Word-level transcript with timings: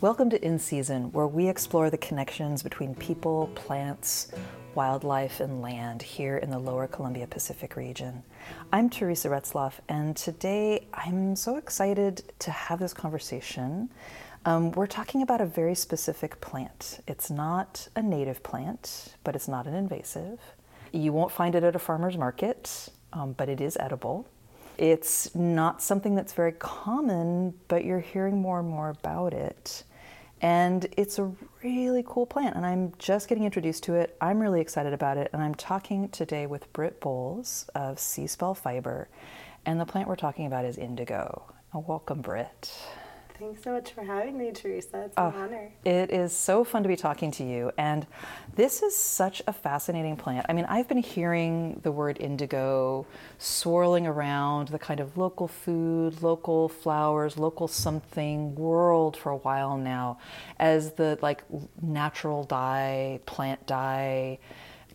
Welcome 0.00 0.30
to 0.30 0.46
In 0.46 0.60
Season, 0.60 1.10
where 1.10 1.26
we 1.26 1.48
explore 1.48 1.90
the 1.90 1.98
connections 1.98 2.62
between 2.62 2.94
people, 2.94 3.50
plants, 3.56 4.30
wildlife, 4.76 5.40
and 5.40 5.60
land 5.60 6.02
here 6.02 6.36
in 6.36 6.50
the 6.50 6.58
lower 6.60 6.86
Columbia 6.86 7.26
Pacific 7.26 7.74
region. 7.74 8.22
I'm 8.72 8.90
Teresa 8.90 9.28
Retzloff, 9.28 9.72
and 9.88 10.16
today 10.16 10.86
I'm 10.94 11.34
so 11.34 11.56
excited 11.56 12.22
to 12.38 12.52
have 12.52 12.78
this 12.78 12.94
conversation. 12.94 13.90
Um, 14.44 14.70
we're 14.70 14.86
talking 14.86 15.22
about 15.22 15.40
a 15.40 15.46
very 15.46 15.74
specific 15.74 16.40
plant. 16.40 17.00
It's 17.08 17.28
not 17.28 17.88
a 17.96 18.02
native 18.02 18.44
plant, 18.44 19.16
but 19.24 19.34
it's 19.34 19.48
not 19.48 19.66
an 19.66 19.74
invasive. 19.74 20.38
You 20.92 21.12
won't 21.12 21.32
find 21.32 21.56
it 21.56 21.64
at 21.64 21.74
a 21.74 21.80
farmer's 21.80 22.16
market, 22.16 22.88
um, 23.12 23.32
but 23.32 23.48
it 23.48 23.60
is 23.60 23.76
edible. 23.80 24.28
It's 24.78 25.34
not 25.34 25.82
something 25.82 26.14
that's 26.14 26.34
very 26.34 26.52
common, 26.52 27.54
but 27.66 27.84
you're 27.84 27.98
hearing 27.98 28.40
more 28.40 28.60
and 28.60 28.68
more 28.68 28.90
about 28.90 29.34
it. 29.34 29.82
And 30.40 30.86
it's 30.96 31.18
a 31.18 31.32
really 31.64 32.04
cool 32.06 32.26
plant, 32.26 32.54
and 32.54 32.64
I'm 32.64 32.92
just 32.98 33.28
getting 33.28 33.44
introduced 33.44 33.82
to 33.84 33.94
it. 33.94 34.16
I'm 34.20 34.38
really 34.38 34.60
excited 34.60 34.92
about 34.92 35.16
it, 35.16 35.30
and 35.32 35.42
I'm 35.42 35.54
talking 35.54 36.08
today 36.10 36.46
with 36.46 36.72
Britt 36.72 37.00
Boles 37.00 37.68
of 37.74 37.98
Sea 37.98 38.26
Spell 38.26 38.54
Fiber. 38.54 39.08
And 39.66 39.80
the 39.80 39.86
plant 39.86 40.08
we're 40.08 40.16
talking 40.16 40.46
about 40.46 40.64
is 40.64 40.78
indigo. 40.78 41.42
welcome, 41.74 42.20
Britt. 42.20 42.70
Thanks 43.38 43.62
so 43.62 43.72
much 43.72 43.92
for 43.92 44.02
having 44.02 44.36
me, 44.36 44.50
Teresa. 44.50 45.04
It's 45.04 45.16
an 45.16 45.32
oh, 45.32 45.38
honor. 45.38 45.70
It 45.84 46.10
is 46.10 46.32
so 46.32 46.64
fun 46.64 46.82
to 46.82 46.88
be 46.88 46.96
talking 46.96 47.30
to 47.32 47.44
you. 47.44 47.70
And 47.78 48.04
this 48.56 48.82
is 48.82 48.96
such 48.96 49.42
a 49.46 49.52
fascinating 49.52 50.16
plant. 50.16 50.46
I 50.48 50.54
mean, 50.54 50.64
I've 50.64 50.88
been 50.88 50.98
hearing 50.98 51.78
the 51.84 51.92
word 51.92 52.18
indigo 52.20 53.06
swirling 53.38 54.08
around 54.08 54.68
the 54.68 54.78
kind 54.78 54.98
of 54.98 55.16
local 55.16 55.46
food, 55.46 56.20
local 56.20 56.68
flowers, 56.68 57.38
local 57.38 57.68
something 57.68 58.56
world 58.56 59.16
for 59.16 59.30
a 59.30 59.36
while 59.36 59.76
now 59.76 60.18
as 60.58 60.92
the 60.92 61.16
like 61.22 61.44
natural 61.80 62.42
dye, 62.42 63.20
plant 63.24 63.64
dye 63.66 64.40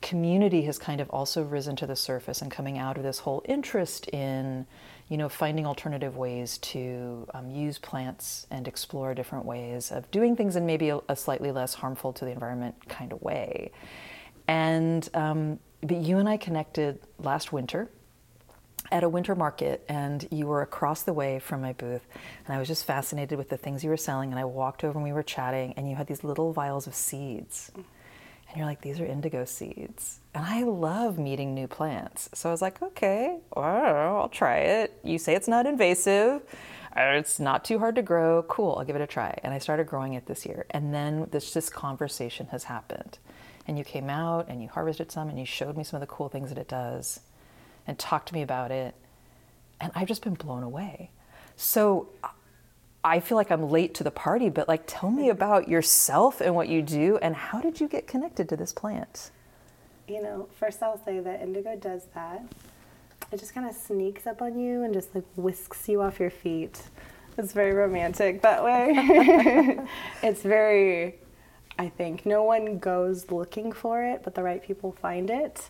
community 0.02 0.64
has 0.64 0.77
kind 0.77 0.99
of 0.99 1.09
also 1.11 1.41
risen 1.41 1.77
to 1.77 1.88
the 1.88 1.95
surface 1.95 2.41
and 2.41 2.52
coming 2.52 2.77
out 2.77 2.97
of 2.97 3.03
this 3.03 3.19
whole 3.19 3.41
interest 3.45 4.05
in 4.09 4.67
you 5.14 5.17
know, 5.17 5.30
finding 5.30 5.67
alternative 5.67 6.17
ways 6.17 6.58
to 6.58 7.28
um, 7.36 7.52
use 7.52 7.78
plants 7.78 8.47
and 8.50 8.67
explore 8.67 9.14
different 9.14 9.45
ways 9.45 9.92
of 9.92 10.09
doing 10.09 10.36
things 10.36 10.55
in 10.55 10.66
maybe 10.66 10.89
a, 10.89 11.02
a 11.08 11.16
slightly 11.16 11.52
less 11.52 11.75
harmful 11.75 12.11
to 12.14 12.25
the 12.25 12.31
environment 12.31 12.73
kind 12.89 13.14
of 13.14 13.22
way. 13.22 13.70
And 14.47 15.08
um, 15.14 15.59
but 15.81 15.97
you 15.97 16.17
and 16.17 16.28
I 16.28 16.38
connected 16.38 17.00
last 17.20 17.53
winter 17.53 17.92
at 18.92 19.03
a 19.03 19.09
winter 19.09 19.36
market, 19.36 19.86
and 19.88 20.28
you 20.31 20.47
were 20.47 20.64
across 20.64 21.03
the 21.03 21.14
way 21.14 21.38
from 21.38 21.61
my 21.61 21.73
booth, 21.73 22.02
and 22.48 22.55
I 22.55 22.58
was 22.58 22.67
just 22.67 22.83
fascinated 22.83 23.38
with 23.38 23.50
the 23.50 23.58
things 23.58 23.83
you 23.83 23.92
were 23.92 23.98
selling. 23.98 24.31
And 24.31 24.39
I 24.39 24.45
walked 24.45 24.83
over 24.83 24.98
and 24.98 25.03
we 25.03 25.14
were 25.14 25.22
chatting, 25.22 25.75
and 25.77 25.88
you 25.88 25.95
had 25.95 26.08
these 26.08 26.23
little 26.23 26.53
vials 26.53 26.88
of 26.88 26.95
seeds. 26.95 27.70
And 27.75 28.58
you're 28.58 28.66
like, 28.66 28.81
these 28.81 29.00
are 29.00 29.05
indigo 29.05 29.45
seeds. 29.45 30.22
And 30.34 30.45
I 30.45 30.64
love 30.64 31.20
meeting 31.20 31.53
new 31.53 31.67
plants. 31.67 32.30
So 32.34 32.50
I 32.50 32.52
was 32.52 32.62
like, 32.62 32.81
okay, 32.81 33.38
well, 33.56 34.22
I'll 34.22 34.30
try 34.30 34.58
it. 34.58 34.98
You 35.03 35.20
say 35.20 35.36
it's 35.36 35.48
not 35.48 35.67
invasive. 35.67 36.42
Uh, 36.95 37.14
it's 37.16 37.39
not 37.39 37.64
too 37.64 37.80
hard 37.80 37.95
to 37.95 38.02
grow. 38.02 38.44
Cool, 38.44 38.76
I'll 38.78 38.86
give 38.86 38.95
it 38.95 39.02
a 39.02 39.08
try. 39.08 39.38
And 39.44 39.54
I 39.54 39.59
started 39.59 39.88
growing 39.88 40.14
it 40.14 40.26
this 40.26 40.45
year. 40.45 40.66
And 40.72 40.94
then 40.94 41.28
this, 41.31 41.54
this 41.54 41.70
conversation 41.70 42.48
has 42.48 42.64
happened. 42.64 43.20
And 43.67 43.78
you 43.78 43.84
came 43.84 44.09
out 44.09 44.48
and 44.50 44.61
you 44.61 44.70
harvested 44.70 45.11
some 45.11 45.30
and 45.30 45.39
you 45.39 45.45
showed 45.45 45.78
me 45.78 45.84
some 45.84 46.02
of 46.02 46.08
the 46.08 46.14
cool 46.14 46.30
things 46.30 46.50
that 46.50 46.58
it 46.58 46.67
does 46.67 47.20
and 47.88 47.98
talked 47.98 48.28
to 48.30 48.34
me 48.34 48.42
about 48.42 48.72
it. 48.72 48.95
And 49.80 49.92
I've 49.95 50.08
just 50.08 50.23
been 50.23 50.34
blown 50.34 50.64
away. 50.64 51.11
So 51.56 52.09
I 53.04 53.20
feel 53.20 53.38
like 53.38 53.52
I'm 53.52 53.70
late 53.70 53.94
to 53.95 54.04
the 54.04 54.11
party, 54.11 54.50
but 54.50 54.67
like 54.67 54.84
tell 54.88 55.11
me 55.11 55.30
about 55.30 55.67
yourself 55.67 56.42
and 56.42 56.56
what 56.56 56.70
you 56.70 56.81
do 56.81 57.17
and 57.22 57.36
how 57.36 57.61
did 57.61 57.80
you 57.80 57.88
get 57.88 58.08
connected 58.08 58.50
to 58.50 58.56
this 58.56 58.73
plant? 58.73 59.31
You 60.07 60.21
know, 60.21 60.47
first 60.59 60.83
I'll 60.83 61.03
say 61.03 61.19
that 61.19 61.41
indigo 61.41 61.75
does 61.75 62.05
that. 62.14 62.43
It 63.31 63.39
just 63.39 63.53
kind 63.53 63.67
of 63.67 63.75
sneaks 63.75 64.27
up 64.27 64.41
on 64.41 64.59
you 64.59 64.83
and 64.83 64.93
just 64.93 65.15
like 65.15 65.23
whisks 65.36 65.87
you 65.87 66.02
off 66.02 66.19
your 66.19 66.30
feet. 66.30 66.81
It's 67.37 67.53
very 67.53 67.73
romantic 67.73 68.42
that 68.42 68.63
way. 68.63 69.80
it's 70.21 70.42
very, 70.43 71.15
I 71.80 71.89
think, 71.89 72.25
no 72.25 72.43
one 72.43 72.77
goes 72.77 73.31
looking 73.31 73.71
for 73.71 74.03
it, 74.03 74.21
but 74.23 74.36
the 74.36 74.43
right 74.43 74.61
people 74.61 74.92
find 74.92 75.30
it. 75.30 75.69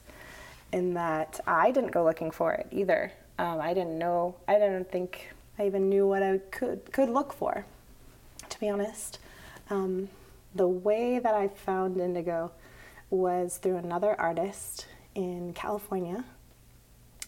In 0.73 0.95
that 0.95 1.39
I 1.45 1.69
didn't 1.71 1.91
go 1.91 2.03
looking 2.03 2.31
for 2.31 2.51
it 2.53 2.67
either. 2.71 3.13
Um, 3.37 3.61
I 3.61 3.75
didn't 3.75 3.99
know, 3.99 4.35
I 4.47 4.53
didn't 4.53 4.91
think 4.91 5.29
I 5.59 5.67
even 5.67 5.87
knew 5.87 6.07
what 6.07 6.23
I 6.23 6.39
could 6.49 6.91
could 6.91 7.09
look 7.09 7.31
for. 7.31 7.65
To 8.49 8.59
be 8.59 8.69
honest, 8.69 9.19
um, 9.69 10.09
the 10.55 10.67
way 10.67 11.19
that 11.19 11.35
I 11.35 11.47
found 11.47 11.97
indigo 11.97 12.51
was 13.13 13.57
through 13.57 13.77
another 13.77 14.19
artist 14.19 14.87
in 15.13 15.53
California. 15.53 16.25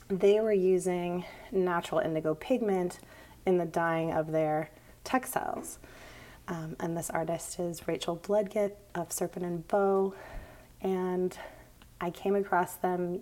They 0.07 0.39
were 0.39 0.53
using 0.53 1.25
natural 1.51 2.01
indigo 2.01 2.33
pigment 2.33 2.99
in 3.45 3.57
the 3.57 3.65
dyeing 3.65 4.11
of 4.11 4.31
their 4.31 4.71
textiles. 5.03 5.77
Um, 6.47 6.75
and 6.79 6.97
this 6.97 7.09
artist 7.09 7.59
is 7.59 7.87
Rachel 7.87 8.15
Bloodgett 8.15 8.77
of 8.95 9.11
Serpent 9.11 9.45
and 9.45 9.67
Bow. 9.67 10.15
And 10.81 11.37
I 12.01 12.09
came 12.09 12.35
across 12.35 12.75
them 12.75 13.21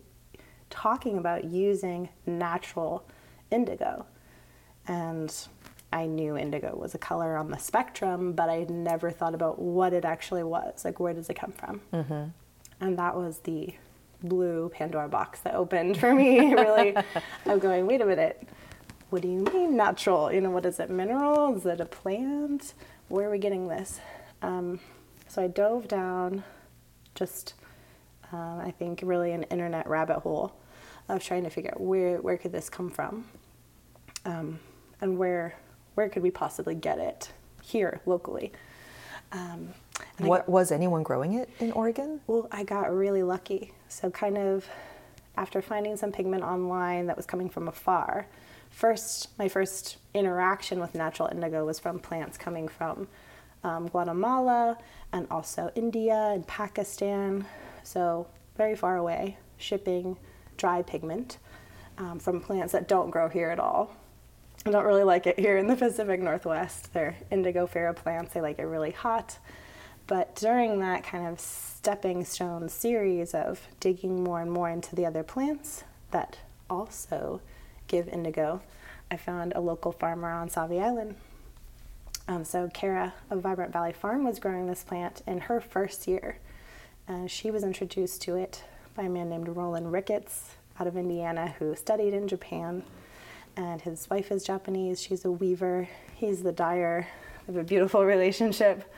talking 0.70 1.18
about 1.18 1.44
using 1.44 2.10
natural 2.26 3.06
indigo 3.52 4.06
and 4.88 5.34
I 5.92 6.08
knew 6.08 6.38
indigo 6.38 6.76
was 6.76 6.96
a 6.96 6.98
color 6.98 7.38
on 7.38 7.52
the 7.52 7.58
spectrum, 7.58 8.34
but 8.34 8.50
I 8.50 8.66
never 8.68 9.12
thought 9.12 9.36
about 9.36 9.60
what 9.60 9.94
it 9.94 10.06
actually 10.06 10.44
was. 10.44 10.84
Like, 10.84 11.00
where 11.00 11.14
does 11.14 11.30
it 11.30 11.36
come 11.36 11.52
from? 11.52 11.82
Mm-hmm. 11.94 12.24
And 12.84 13.00
that 13.00 13.16
was 13.16 13.40
the 13.40 13.74
blue 14.22 14.68
Pandora 14.68 15.08
box 15.08 15.40
that 15.42 15.56
opened 15.56 15.98
for 15.98 16.14
me. 16.14 16.54
really, 16.54 16.94
I'm 17.46 17.60
going, 17.60 17.88
wait 17.88 18.02
a 18.02 18.06
minute. 18.06 18.46
What 19.10 19.22
do 19.22 19.30
you 19.30 19.40
mean 19.40 19.78
natural? 19.78 20.34
You 20.34 20.42
know, 20.42 20.50
what 20.50 20.66
is 20.66 20.82
it? 20.82 20.90
Mineral? 20.90 21.56
Is 21.56 21.66
it 21.66 21.80
a 21.80 21.86
plant? 21.86 22.74
Where 23.08 23.30
are 23.30 23.32
we 23.32 23.38
getting 23.38 23.70
this? 23.70 24.02
Um, 24.42 24.82
so 25.30 25.42
I 25.42 25.48
dove 25.48 25.88
down, 25.88 26.44
just 27.16 27.54
uh, 28.34 28.58
I 28.58 28.74
think 28.78 29.00
really 29.02 29.32
an 29.32 29.44
internet 29.44 29.88
rabbit 29.88 30.20
hole 30.20 30.54
of 31.08 31.24
trying 31.24 31.46
to 31.46 31.50
figure 31.50 31.72
out 31.72 31.80
where 31.80 32.18
where 32.18 32.38
could 32.38 32.52
this 32.52 32.70
come 32.70 32.90
from. 32.90 33.26
Um, 34.26 34.60
and 35.00 35.18
where 35.18 35.56
where 35.96 36.10
could 36.10 36.22
we 36.22 36.32
possibly 36.32 36.76
get 36.76 37.00
it 37.00 37.32
here 37.62 38.02
locally. 38.06 38.52
Um, 39.32 39.74
what 40.18 40.46
got, 40.46 40.50
was 40.50 40.72
anyone 40.72 41.04
growing 41.04 41.34
it 41.34 41.50
in 41.60 41.72
Oregon? 41.72 42.20
Well, 42.28 42.48
I 42.52 42.64
got 42.64 42.94
really 42.94 43.24
lucky. 43.24 43.74
So 43.90 44.10
kind 44.10 44.38
of 44.38 44.68
after 45.36 45.62
finding 45.62 45.98
some 45.98 46.12
pigment 46.12 46.44
online 46.44 47.08
that 47.08 47.18
was 47.18 47.26
coming 47.26 47.50
from 47.50 47.68
afar, 47.68 48.28
first 48.70 49.38
my 49.38 49.48
first 49.48 49.98
interaction 50.14 50.80
with 50.80 50.96
natural 50.96 51.30
indigo 51.30 51.66
was 51.66 51.80
from 51.80 52.00
plants 52.00 52.38
coming 52.38 52.68
from 52.68 53.08
um, 53.64 53.88
Guatemala 53.88 54.78
and 55.12 55.28
also 55.32 55.72
India 55.76 56.32
and 56.34 56.46
Pakistan. 56.48 57.46
So 57.84 58.28
very 58.58 58.76
far 58.76 58.98
away, 58.98 59.38
shipping 59.58 60.18
dry 60.58 60.82
pigment 60.82 61.38
um, 61.98 62.20
from 62.20 62.40
plants 62.40 62.74
that 62.74 62.88
don't 62.88 63.10
grow 63.10 63.30
here 63.30 63.50
at 63.50 63.60
all. 63.60 63.96
I 64.66 64.72
don't 64.72 64.86
really 64.86 65.04
like 65.04 65.28
it 65.28 65.38
here 65.38 65.58
in 65.58 65.68
the 65.68 65.76
Pacific 65.76 66.22
Northwest. 66.22 66.94
They're 66.94 67.18
indigofera 67.32 67.96
plants. 67.96 68.34
They 68.34 68.42
like 68.42 68.60
it 68.60 68.64
really 68.64 68.92
hot. 68.92 69.38
But 70.08 70.36
during 70.36 70.80
that 70.80 71.04
kind 71.04 71.28
of 71.28 71.40
stepping 71.40 72.26
stone 72.26 72.70
series 72.70 73.34
of 73.34 73.62
digging 73.80 74.24
more 74.24 74.42
and 74.42 74.52
more 74.52 74.70
into 74.70 74.96
the 74.96 75.06
other 75.06 75.24
plants 75.24 75.84
that 76.12 76.38
also 76.70 77.42
give 77.88 78.08
indigo, 78.08 78.62
I 79.10 79.18
found 79.18 79.54
a 79.54 79.62
local 79.62 79.92
farmer 79.92 80.32
on 80.32 80.50
Sauvie 80.50 80.84
Island. 80.84 81.16
Um, 82.28 82.44
so 82.44 82.70
Kara 82.74 83.14
of 83.30 83.42
Vibrant 83.42 83.74
Valley 83.74 83.94
Farm 83.94 84.24
was 84.24 84.40
growing 84.40 84.68
this 84.68 84.84
plant 84.84 85.22
in 85.28 85.42
her 85.42 85.60
first 85.60 86.08
year. 86.08 86.38
And 87.08 87.30
she 87.30 87.52
was 87.52 87.64
introduced 87.64 88.22
to 88.24 88.36
it 88.36 88.64
by 88.96 89.04
a 89.04 89.10
man 89.10 89.30
named 89.30 89.50
Rowland 89.50 89.92
Ricketts 89.92 90.56
out 90.80 90.88
of 90.88 90.96
Indiana 90.96 91.56
who 91.60 91.76
studied 91.76 92.14
in 92.14 92.28
Japan 92.28 92.84
and 93.56 93.82
his 93.82 94.10
wife 94.10 94.32
is 94.32 94.44
Japanese. 94.44 95.02
She's 95.02 95.26
a 95.26 95.32
weaver. 95.32 95.88
He's 96.16 96.44
the 96.44 96.52
dyer. 96.52 97.08
They 97.46 97.54
have 97.54 97.62
a 97.62 97.66
beautiful 97.66 98.04
relationship. 98.06 98.92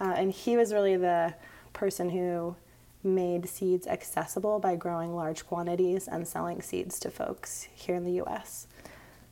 Uh, 0.00 0.14
and 0.16 0.32
he 0.32 0.56
was 0.56 0.72
really 0.72 0.96
the 0.96 1.34
person 1.72 2.10
who 2.10 2.56
made 3.02 3.48
seeds 3.48 3.86
accessible 3.86 4.58
by 4.58 4.76
growing 4.76 5.14
large 5.14 5.46
quantities 5.46 6.08
and 6.08 6.26
selling 6.26 6.62
seeds 6.62 6.98
to 6.98 7.10
folks 7.10 7.68
here 7.74 7.94
in 7.94 8.04
the 8.04 8.22
US. 8.22 8.66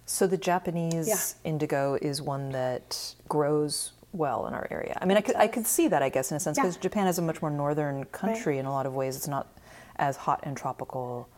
So 0.04 0.26
the 0.26 0.36
Japanese 0.36 1.08
yeah. 1.08 1.50
indigo 1.50 1.98
is 2.02 2.20
one 2.20 2.50
that 2.50 3.14
grows 3.28 3.92
well 4.12 4.46
in 4.46 4.52
our 4.52 4.66
area. 4.70 4.98
I 5.00 5.06
mean, 5.06 5.16
I 5.16 5.22
could, 5.22 5.36
I 5.36 5.46
could 5.46 5.66
see 5.66 5.88
that, 5.88 6.02
I 6.02 6.10
guess, 6.10 6.30
in 6.30 6.36
a 6.36 6.40
sense, 6.40 6.58
because 6.58 6.76
yeah. 6.76 6.82
Japan 6.82 7.06
is 7.06 7.18
a 7.18 7.22
much 7.22 7.40
more 7.40 7.50
northern 7.50 8.04
country 8.06 8.54
right. 8.54 8.60
in 8.60 8.66
a 8.66 8.72
lot 8.72 8.84
of 8.84 8.94
ways. 8.94 9.16
It's 9.16 9.28
not 9.28 9.48
as 9.96 10.16
hot 10.16 10.40
and 10.42 10.56
tropical 10.56 11.28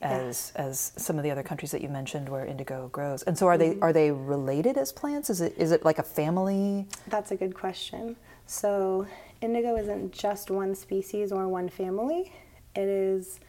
as 0.00 0.52
as 0.54 0.92
some 0.96 1.16
of 1.16 1.24
the 1.24 1.30
other 1.30 1.42
countries 1.42 1.72
that 1.72 1.80
you 1.80 1.88
mentioned 1.88 2.28
where 2.28 2.44
indigo 2.44 2.88
grows. 2.92 3.22
And 3.24 3.36
so 3.36 3.46
are 3.46 3.58
they 3.58 3.78
are 3.80 3.92
they 3.92 4.10
related 4.10 4.76
as 4.76 4.92
plants? 4.92 5.30
Is 5.30 5.40
it 5.40 5.54
is 5.56 5.72
it 5.72 5.84
like 5.84 5.98
a 5.98 6.02
family? 6.02 6.86
That's 7.08 7.30
a 7.30 7.36
good 7.36 7.54
question. 7.54 8.16
So, 8.50 9.06
indigo 9.42 9.76
isn't 9.76 10.10
just 10.10 10.50
one 10.50 10.74
species 10.74 11.32
or 11.32 11.46
one 11.48 11.68
family. 11.68 12.32
It 12.74 12.88
is 12.88 13.40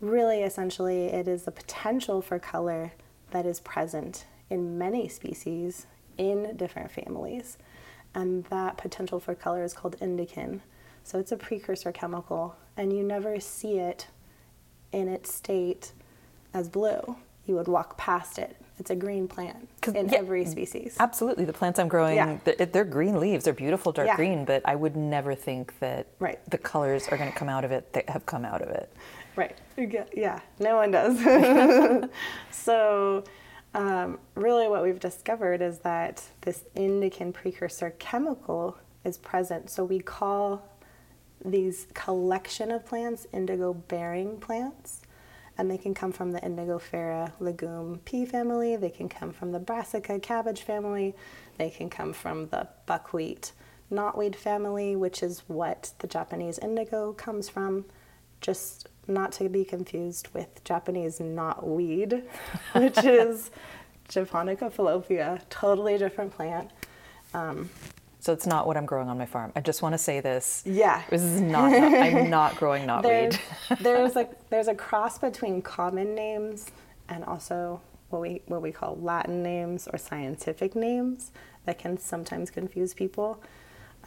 really 0.00 0.42
essentially 0.42 1.08
it 1.08 1.28
is 1.28 1.42
the 1.42 1.50
potential 1.50 2.22
for 2.22 2.38
color 2.38 2.92
that 3.30 3.44
is 3.44 3.60
present 3.60 4.24
in 4.48 4.78
many 4.78 5.06
species 5.06 5.86
in 6.16 6.56
different 6.56 6.90
families. 6.90 7.58
And 8.14 8.44
that 8.44 8.78
potential 8.78 9.20
for 9.20 9.34
color 9.34 9.62
is 9.62 9.74
called 9.74 9.98
indican. 10.00 10.60
So 11.04 11.18
it's 11.18 11.30
a 11.30 11.36
precursor 11.36 11.92
chemical, 11.92 12.56
and 12.74 12.90
you 12.90 13.02
never 13.02 13.40
see 13.40 13.76
it 13.76 14.06
in 14.92 15.08
its 15.08 15.34
state 15.34 15.92
as 16.54 16.70
blue. 16.70 17.16
You 17.48 17.54
would 17.54 17.66
walk 17.66 17.96
past 17.96 18.38
it. 18.38 18.56
It's 18.78 18.90
a 18.90 18.94
green 18.94 19.26
plant 19.26 19.68
in 19.86 20.08
yeah, 20.10 20.18
every 20.18 20.44
species. 20.44 20.96
Absolutely, 21.00 21.46
the 21.46 21.52
plants 21.52 21.78
I'm 21.78 21.88
growing, 21.88 22.16
Yeah. 22.16 22.38
they're, 22.44 22.66
they're 22.66 22.84
green 22.84 23.18
leaves. 23.18 23.44
They're 23.44 23.54
beautiful 23.54 23.90
dark 23.90 24.06
Yeah. 24.06 24.16
green, 24.16 24.44
but 24.44 24.60
I 24.66 24.76
would 24.76 24.96
never 24.96 25.34
think 25.34 25.76
that 25.80 26.06
Right. 26.20 26.38
the 26.50 26.58
colors 26.58 27.08
are 27.08 27.16
going 27.16 27.32
to 27.32 27.36
come 27.36 27.48
out 27.48 27.64
of 27.64 27.72
it 27.72 27.92
that 27.94 28.08
have 28.10 28.26
come 28.26 28.44
out 28.44 28.60
of 28.60 28.68
it. 28.68 28.92
Right. 29.34 29.56
Yeah, 30.12 30.40
no 30.60 30.76
one 30.76 30.90
does. 30.90 31.18
so, 32.50 33.24
um, 33.74 34.18
really, 34.34 34.68
what 34.68 34.82
we've 34.82 35.00
discovered 35.00 35.62
is 35.62 35.78
that 35.78 36.22
this 36.42 36.64
indican 36.76 37.32
precursor 37.32 37.94
chemical 37.98 38.76
is 39.04 39.16
present. 39.16 39.70
So, 39.70 39.84
we 39.84 40.00
call 40.00 40.68
these 41.44 41.86
collection 41.94 42.70
of 42.70 42.84
plants 42.84 43.26
indigo 43.32 43.72
bearing 43.72 44.38
plants. 44.38 45.00
And 45.58 45.70
they 45.70 45.78
can 45.78 45.92
come 45.92 46.12
from 46.12 46.30
the 46.30 46.40
Indigofera 46.40 47.32
legume 47.40 48.00
pea 48.04 48.24
family, 48.24 48.76
they 48.76 48.90
can 48.90 49.08
come 49.08 49.32
from 49.32 49.50
the 49.50 49.58
brassica 49.58 50.20
cabbage 50.20 50.62
family, 50.62 51.16
they 51.58 51.68
can 51.68 51.90
come 51.90 52.12
from 52.12 52.46
the 52.48 52.68
buckwheat 52.86 53.52
knotweed 53.90 54.36
family, 54.36 54.96
which 54.96 55.22
is 55.22 55.42
what 55.46 55.92
the 55.98 56.06
Japanese 56.06 56.58
indigo 56.58 57.12
comes 57.12 57.48
from. 57.48 57.84
Just 58.40 58.88
not 59.06 59.32
to 59.32 59.48
be 59.48 59.64
confused 59.64 60.28
with 60.32 60.62
Japanese 60.64 61.18
knotweed, 61.18 62.22
which 62.74 62.98
is 62.98 63.50
Japonica 64.08 64.70
fallopian, 64.70 65.40
totally 65.50 65.98
different 65.98 66.32
plant. 66.32 66.70
Um, 67.34 67.70
So 68.28 68.34
it's 68.34 68.46
not 68.46 68.66
what 68.66 68.76
I'm 68.76 68.84
growing 68.84 69.08
on 69.08 69.16
my 69.16 69.24
farm. 69.24 69.52
I 69.56 69.62
just 69.62 69.80
want 69.80 69.94
to 69.94 69.98
say 69.98 70.20
this. 70.20 70.62
Yeah. 70.66 71.02
This 71.08 71.22
is 71.22 71.40
not, 71.40 71.70
not 71.70 71.94
I'm 71.94 72.28
not 72.38 72.56
growing 72.56 72.86
there's, 72.86 73.36
knotweed. 73.36 73.78
there's 73.80 74.16
a 74.16 74.28
there's 74.50 74.68
a 74.68 74.74
cross 74.74 75.18
between 75.18 75.62
common 75.62 76.14
names 76.14 76.70
and 77.08 77.24
also 77.24 77.80
what 78.10 78.20
we 78.20 78.42
what 78.44 78.60
we 78.60 78.70
call 78.70 78.98
Latin 79.00 79.42
names 79.42 79.88
or 79.90 79.98
scientific 79.98 80.76
names 80.76 81.32
that 81.64 81.78
can 81.78 81.96
sometimes 81.96 82.50
confuse 82.50 82.92
people. 82.92 83.42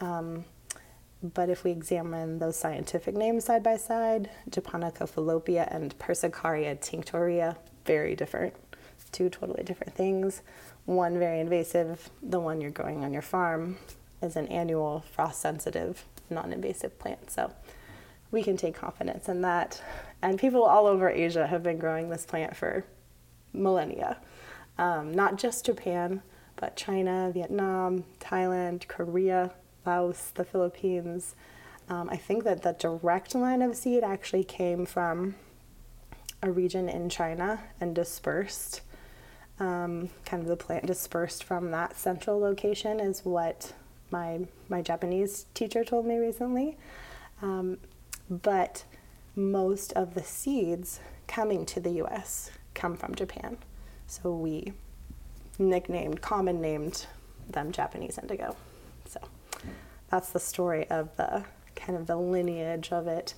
Um, 0.01 0.45
but 1.23 1.49
if 1.49 1.63
we 1.63 1.71
examine 1.71 2.37
those 2.37 2.57
scientific 2.57 3.15
names 3.15 3.45
side 3.45 3.63
by 3.63 3.77
side, 3.77 4.29
Japonica 4.51 5.07
fallopian 5.07 5.67
and 5.69 5.97
Persicaria 5.97 6.79
tinctoria, 6.79 7.57
very 7.87 8.15
different. 8.15 8.53
Two 9.11 9.31
totally 9.31 9.63
different 9.63 9.95
things. 9.95 10.43
One 10.85 11.17
very 11.17 11.39
invasive, 11.39 12.11
the 12.21 12.39
one 12.39 12.61
you're 12.61 12.69
growing 12.69 13.03
on 13.03 13.13
your 13.13 13.23
farm 13.23 13.77
is 14.21 14.35
an 14.35 14.47
annual 14.47 15.03
frost 15.11 15.41
sensitive, 15.41 16.05
non 16.29 16.53
invasive 16.53 16.97
plant. 16.99 17.31
So 17.31 17.53
we 18.31 18.43
can 18.43 18.57
take 18.57 18.75
confidence 18.75 19.27
in 19.27 19.41
that. 19.41 19.81
And 20.21 20.39
people 20.39 20.63
all 20.63 20.87
over 20.87 21.09
Asia 21.09 21.47
have 21.47 21.63
been 21.63 21.77
growing 21.77 22.09
this 22.09 22.25
plant 22.25 22.55
for 22.55 22.85
millennia. 23.53 24.17
Um, 24.77 25.13
not 25.13 25.37
just 25.37 25.65
Japan, 25.65 26.21
but 26.55 26.75
China, 26.75 27.31
Vietnam, 27.33 28.05
Thailand, 28.19 28.87
Korea, 28.87 29.51
Laos, 29.85 30.31
the 30.35 30.45
Philippines. 30.45 31.35
Um, 31.89 32.09
I 32.09 32.17
think 32.17 32.43
that 32.43 32.61
the 32.61 32.73
direct 32.73 33.35
line 33.35 33.61
of 33.61 33.75
seed 33.75 34.03
actually 34.03 34.43
came 34.43 34.85
from 34.85 35.35
a 36.41 36.51
region 36.51 36.87
in 36.87 37.09
China 37.09 37.61
and 37.79 37.93
dispersed. 37.93 38.81
Um, 39.59 40.09
kind 40.25 40.41
of 40.41 40.49
the 40.49 40.57
plant 40.57 40.87
dispersed 40.87 41.43
from 41.43 41.71
that 41.71 41.97
central 41.97 42.39
location 42.39 42.99
is 42.99 43.25
what 43.25 43.73
my 44.11 44.41
my 44.69 44.81
Japanese 44.81 45.45
teacher 45.53 45.83
told 45.83 46.05
me 46.05 46.17
recently. 46.17 46.77
Um, 47.41 47.77
but 48.29 48.83
most 49.35 49.93
of 49.93 50.13
the 50.13 50.23
seeds 50.23 50.99
coming 51.27 51.65
to 51.65 51.79
the 51.79 51.91
U.S. 51.91 52.51
come 52.73 52.95
from 52.95 53.15
Japan, 53.15 53.57
so 54.07 54.31
we 54.31 54.73
nicknamed, 55.57 56.21
common 56.21 56.61
named 56.61 57.07
them 57.49 57.71
Japanese 57.71 58.17
indigo. 58.17 58.55
So 59.05 59.19
that's 60.09 60.29
the 60.29 60.39
story 60.39 60.89
of 60.89 61.15
the 61.17 61.43
kind 61.75 61.97
of 61.97 62.07
the 62.07 62.15
lineage 62.15 62.91
of 62.91 63.07
it. 63.07 63.33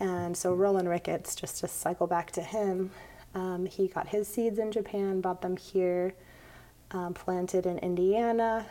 And 0.00 0.36
so 0.36 0.54
Rowland 0.54 0.88
Ricketts, 0.88 1.34
just 1.34 1.60
to 1.60 1.68
cycle 1.68 2.06
back 2.06 2.32
to 2.32 2.42
him, 2.42 2.90
um, 3.34 3.66
he 3.66 3.88
got 3.88 4.08
his 4.08 4.28
seeds 4.28 4.58
in 4.58 4.72
Japan, 4.72 5.20
bought 5.20 5.42
them 5.42 5.56
here, 5.56 6.14
um, 6.90 7.14
planted 7.14 7.66
in 7.66 7.78
Indiana, 7.78 8.66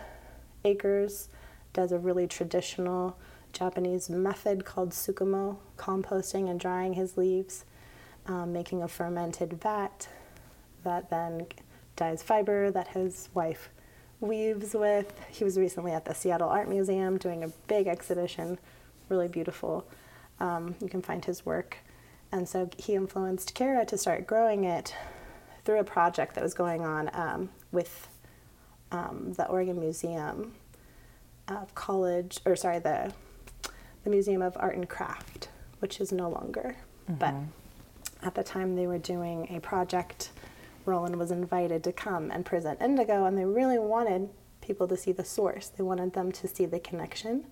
acres, 0.65 1.29
does 1.73 1.91
a 1.91 1.99
really 1.99 2.27
traditional 2.27 3.17
Japanese 3.53 4.09
method 4.09 4.65
called 4.65 4.91
sukumo, 4.91 5.57
composting 5.77 6.49
and 6.49 6.59
drying 6.59 6.93
his 6.93 7.17
leaves, 7.17 7.65
um, 8.27 8.53
making 8.53 8.81
a 8.81 8.87
fermented 8.87 9.61
vat 9.61 10.07
that 10.83 11.09
then 11.09 11.45
dyes 11.95 12.23
fiber 12.23 12.71
that 12.71 12.89
his 12.89 13.29
wife 13.33 13.69
weaves 14.19 14.73
with. 14.73 15.13
He 15.29 15.43
was 15.43 15.57
recently 15.57 15.91
at 15.91 16.05
the 16.05 16.13
Seattle 16.13 16.49
Art 16.49 16.69
Museum 16.69 17.17
doing 17.17 17.43
a 17.43 17.49
big 17.67 17.87
exhibition, 17.87 18.59
really 19.09 19.27
beautiful. 19.27 19.85
Um, 20.39 20.75
you 20.81 20.89
can 20.89 21.01
find 21.01 21.23
his 21.23 21.45
work. 21.45 21.77
And 22.31 22.47
so 22.47 22.69
he 22.77 22.95
influenced 22.95 23.53
Kara 23.53 23.85
to 23.85 23.97
start 23.97 24.25
growing 24.25 24.63
it 24.63 24.95
through 25.65 25.79
a 25.79 25.83
project 25.83 26.35
that 26.35 26.43
was 26.43 26.53
going 26.53 26.81
on 26.81 27.09
um, 27.13 27.49
with 27.71 28.07
um, 28.91 29.33
the 29.33 29.47
Oregon 29.47 29.79
Museum 29.79 30.53
of 31.57 31.75
College, 31.75 32.39
or 32.45 32.55
sorry, 32.55 32.79
the 32.79 33.13
the 34.03 34.09
Museum 34.09 34.41
of 34.41 34.57
Art 34.59 34.75
and 34.75 34.89
Craft, 34.89 35.49
which 35.79 36.01
is 36.01 36.11
no 36.11 36.29
longer. 36.29 36.75
But 37.07 37.33
mm-hmm. 37.33 38.25
at 38.27 38.35
the 38.35 38.43
time 38.43 38.75
they 38.75 38.87
were 38.87 38.97
doing 38.97 39.47
a 39.55 39.59
project, 39.59 40.31
Rowland 40.85 41.17
was 41.17 41.31
invited 41.31 41.83
to 41.83 41.91
come 41.91 42.31
and 42.31 42.45
present 42.45 42.81
indigo, 42.81 43.25
and 43.25 43.37
they 43.37 43.45
really 43.45 43.79
wanted 43.79 44.29
people 44.61 44.87
to 44.87 44.97
see 44.97 45.11
the 45.11 45.25
source. 45.25 45.67
They 45.67 45.83
wanted 45.83 46.13
them 46.13 46.31
to 46.31 46.47
see 46.47 46.65
the 46.65 46.79
connection 46.79 47.45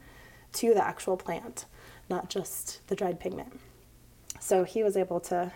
to 0.54 0.74
the 0.74 0.86
actual 0.86 1.18
plant, 1.18 1.66
not 2.10 2.30
just 2.30 2.86
the 2.88 2.96
dried 2.96 3.20
pigment. 3.20 3.60
So 4.40 4.64
he 4.64 4.84
was 4.84 4.98
able 4.98 5.20
to 5.22 5.52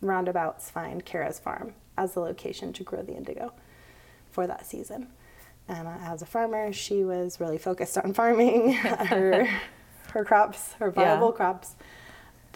roundabouts 0.00 0.70
find 0.70 1.04
Kara's 1.04 1.38
farm 1.38 1.74
as 1.96 2.14
the 2.14 2.20
location 2.20 2.72
to 2.72 2.84
grow 2.84 3.02
the 3.02 3.16
indigo 3.16 3.52
for 4.30 4.46
that 4.46 4.66
season. 4.66 5.08
And 5.68 5.86
uh, 5.86 5.92
as 6.02 6.22
a 6.22 6.26
farmer, 6.26 6.72
she 6.72 7.04
was 7.04 7.40
really 7.40 7.58
focused 7.58 7.98
on 7.98 8.12
farming 8.14 8.72
her 8.72 9.48
her 10.12 10.24
crops, 10.24 10.72
her 10.74 10.90
viable 10.90 11.28
Yeah. 11.30 11.36
crops. 11.36 11.74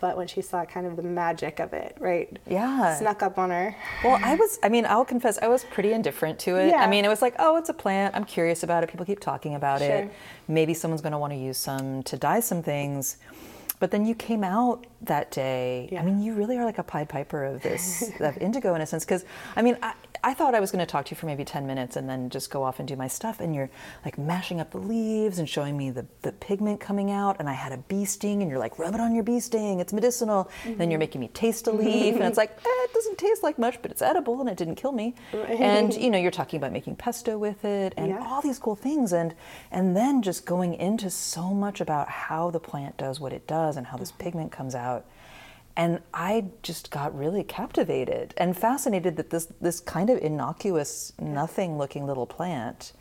But 0.00 0.16
when 0.16 0.26
she 0.26 0.42
saw 0.42 0.64
kind 0.64 0.84
of 0.84 0.96
the 0.96 1.02
magic 1.04 1.60
of 1.60 1.72
it, 1.72 1.96
right? 2.00 2.36
Yeah. 2.48 2.96
Snuck 2.98 3.22
up 3.22 3.38
on 3.38 3.50
her. 3.50 3.76
Well, 4.02 4.18
I 4.20 4.34
was, 4.34 4.58
I 4.64 4.68
mean, 4.68 4.84
I'll 4.84 5.04
confess, 5.04 5.38
I 5.40 5.46
was 5.46 5.62
pretty 5.62 5.92
indifferent 5.92 6.40
to 6.40 6.56
it. 6.56 6.70
Yeah. 6.70 6.78
I 6.78 6.88
mean, 6.88 7.04
it 7.04 7.08
was 7.08 7.22
like, 7.22 7.36
oh, 7.38 7.56
it's 7.56 7.68
a 7.68 7.72
plant. 7.74 8.16
I'm 8.16 8.24
curious 8.24 8.64
about 8.64 8.82
it. 8.82 8.90
People 8.90 9.06
keep 9.06 9.20
talking 9.20 9.54
about 9.54 9.78
Sure. 9.78 9.88
it. 9.88 10.12
Maybe 10.48 10.74
someone's 10.74 11.02
going 11.02 11.12
to 11.12 11.18
want 11.18 11.32
to 11.34 11.38
use 11.38 11.56
some 11.56 12.02
to 12.04 12.16
dye 12.16 12.40
some 12.40 12.64
things. 12.64 13.16
But 13.82 13.90
then 13.90 14.06
you 14.06 14.14
came 14.14 14.44
out 14.44 14.86
that 15.00 15.32
day. 15.32 15.88
Yeah. 15.90 16.02
I 16.02 16.04
mean, 16.04 16.22
you 16.22 16.34
really 16.34 16.56
are 16.56 16.64
like 16.64 16.78
a 16.78 16.84
Pied 16.84 17.08
Piper 17.08 17.44
of 17.44 17.62
this, 17.62 18.12
of 18.20 18.38
indigo 18.38 18.76
in 18.76 18.80
a 18.80 18.86
sense. 18.86 19.04
Because, 19.04 19.24
I 19.56 19.62
mean, 19.62 19.76
I, 19.82 19.94
I 20.22 20.34
thought 20.34 20.54
I 20.54 20.60
was 20.60 20.70
going 20.70 20.86
to 20.86 20.88
talk 20.88 21.06
to 21.06 21.10
you 21.10 21.16
for 21.16 21.26
maybe 21.26 21.44
10 21.44 21.66
minutes 21.66 21.96
and 21.96 22.08
then 22.08 22.30
just 22.30 22.48
go 22.48 22.62
off 22.62 22.78
and 22.78 22.86
do 22.86 22.94
my 22.94 23.08
stuff. 23.08 23.40
And 23.40 23.56
you're 23.56 23.70
like 24.04 24.18
mashing 24.18 24.60
up 24.60 24.70
the 24.70 24.78
leaves 24.78 25.40
and 25.40 25.48
showing 25.48 25.76
me 25.76 25.90
the, 25.90 26.06
the 26.22 26.30
pigment 26.30 26.78
coming 26.78 27.10
out. 27.10 27.40
And 27.40 27.48
I 27.50 27.54
had 27.54 27.72
a 27.72 27.78
bee 27.78 28.04
sting, 28.04 28.40
and 28.40 28.48
you're 28.48 28.60
like, 28.60 28.78
rub 28.78 28.94
it 28.94 29.00
on 29.00 29.16
your 29.16 29.24
bee 29.24 29.40
sting. 29.40 29.80
It's 29.80 29.92
medicinal. 29.92 30.48
And 30.64 30.78
then 30.78 30.92
you're 30.92 31.00
making 31.00 31.20
me 31.20 31.26
taste 31.34 31.66
a 31.66 31.72
leaf. 31.72 32.14
and 32.14 32.22
it's 32.22 32.38
like, 32.38 32.52
eh, 32.52 32.62
it 32.84 32.94
doesn't 32.94 33.18
taste 33.18 33.42
like 33.42 33.58
much, 33.58 33.82
but 33.82 33.90
it's 33.90 34.00
edible 34.02 34.40
and 34.40 34.48
it 34.48 34.56
didn't 34.56 34.76
kill 34.76 34.92
me. 34.92 35.16
And, 35.32 35.92
you 36.04 36.08
know, 36.08 36.18
you're 36.18 36.30
talking 36.30 36.58
about 36.58 36.70
making 36.70 36.94
pesto 36.94 37.36
with 37.36 37.64
it 37.64 37.94
and 37.96 38.10
Yeah. 38.10 38.24
all 38.24 38.40
these 38.42 38.60
cool 38.60 38.76
things. 38.76 39.12
And, 39.12 39.34
and 39.72 39.96
then 39.96 40.22
just 40.22 40.46
going 40.46 40.74
into 40.74 41.10
so 41.10 41.52
much 41.52 41.80
about 41.80 42.08
how 42.08 42.48
the 42.52 42.60
plant 42.60 42.96
does 42.96 43.18
what 43.18 43.32
it 43.32 43.48
does 43.48 43.71
and 43.76 43.86
how 43.86 43.96
this 43.96 44.12
pigment 44.12 44.52
comes 44.52 44.74
out. 44.74 45.04
And 45.76 46.00
I 46.12 46.46
just 46.62 46.90
got 46.90 47.16
really 47.16 47.42
captivated 47.42 48.34
and 48.36 48.56
fascinated 48.56 49.16
that 49.16 49.30
this, 49.30 49.46
this 49.60 49.80
kind 49.80 50.10
of 50.10 50.18
innocuous, 50.18 51.12
nothing 51.18 51.78
looking 51.78 52.06
little 52.06 52.26
plant 52.26 52.92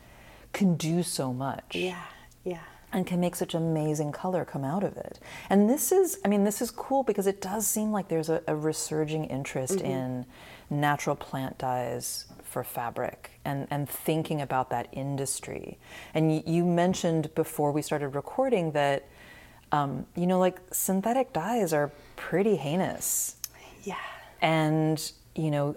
can 0.52 0.76
do 0.76 1.02
so 1.02 1.32
much. 1.32 1.74
Yeah, 1.74 2.04
yeah. 2.44 2.60
and 2.92 3.06
can 3.06 3.20
make 3.20 3.36
such 3.36 3.54
amazing 3.54 4.12
color 4.12 4.44
come 4.44 4.64
out 4.64 4.84
of 4.84 4.96
it. 4.96 5.18
And 5.50 5.68
this 5.68 5.92
is, 5.92 6.18
I 6.24 6.28
mean, 6.28 6.44
this 6.44 6.62
is 6.62 6.70
cool 6.70 7.02
because 7.02 7.26
it 7.26 7.40
does 7.40 7.66
seem 7.66 7.92
like 7.92 8.08
there's 8.08 8.28
a, 8.28 8.42
a 8.46 8.54
resurging 8.54 9.24
interest 9.26 9.78
mm-hmm. 9.78 9.86
in 9.86 10.26
natural 10.70 11.16
plant 11.16 11.58
dyes 11.58 12.26
for 12.42 12.64
fabric 12.64 13.30
and, 13.44 13.66
and 13.70 13.88
thinking 13.88 14.40
about 14.40 14.70
that 14.70 14.88
industry. 14.92 15.78
And 16.14 16.28
y- 16.30 16.42
you 16.46 16.64
mentioned 16.64 17.34
before 17.34 17.72
we 17.72 17.82
started 17.82 18.08
recording 18.08 18.72
that, 18.72 19.08
um, 19.72 20.06
you 20.14 20.26
know, 20.26 20.38
like 20.38 20.60
synthetic 20.70 21.32
dyes 21.32 21.72
are 21.72 21.90
pretty 22.16 22.56
heinous. 22.56 23.36
Yeah. 23.82 23.96
And 24.40 25.12
you 25.34 25.50
know, 25.50 25.74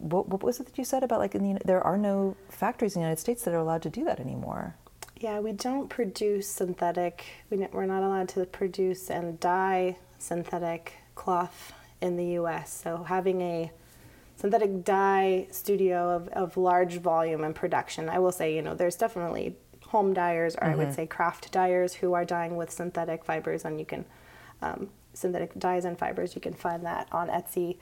what, 0.00 0.28
what 0.28 0.42
was 0.42 0.58
it 0.58 0.66
that 0.66 0.76
you 0.76 0.84
said 0.84 1.04
about 1.04 1.20
like 1.20 1.34
in 1.34 1.54
the, 1.54 1.60
there 1.64 1.80
are 1.80 1.96
no 1.96 2.36
factories 2.48 2.96
in 2.96 3.00
the 3.00 3.06
United 3.06 3.20
States 3.20 3.44
that 3.44 3.54
are 3.54 3.58
allowed 3.58 3.82
to 3.82 3.90
do 3.90 4.04
that 4.04 4.18
anymore? 4.18 4.74
Yeah, 5.16 5.38
we 5.40 5.52
don't 5.52 5.88
produce 5.88 6.48
synthetic. 6.48 7.24
We, 7.50 7.58
we're 7.72 7.86
not 7.86 8.02
allowed 8.02 8.28
to 8.30 8.44
produce 8.44 9.10
and 9.10 9.38
dye 9.40 9.96
synthetic 10.18 10.94
cloth 11.14 11.72
in 12.00 12.16
the 12.16 12.24
U.S. 12.34 12.80
So 12.82 13.04
having 13.04 13.40
a 13.40 13.70
synthetic 14.36 14.84
dye 14.84 15.48
studio 15.50 16.10
of, 16.10 16.28
of 16.28 16.56
large 16.56 16.98
volume 16.98 17.42
and 17.44 17.54
production, 17.54 18.08
I 18.08 18.18
will 18.18 18.32
say, 18.32 18.54
you 18.54 18.62
know, 18.62 18.74
there's 18.74 18.96
definitely 18.96 19.56
home 19.88 20.14
dyers, 20.14 20.54
or 20.54 20.60
mm-hmm. 20.60 20.72
I 20.72 20.76
would 20.76 20.86
mm-hmm. 20.88 20.96
say 20.96 21.06
craft 21.06 21.52
dyers, 21.52 21.94
who 21.94 22.14
are 22.14 22.24
dyeing 22.24 22.56
with 22.56 22.70
synthetic 22.70 23.24
fibers, 23.24 23.64
and 23.64 23.78
you 23.78 23.86
can 23.86 24.04
um, 24.62 24.88
synthetic 25.12 25.58
dyes 25.58 25.84
and 25.84 25.98
fibers. 25.98 26.34
You 26.34 26.40
can 26.40 26.54
find 26.54 26.84
that 26.86 27.08
on 27.12 27.28
Etsy. 27.28 27.76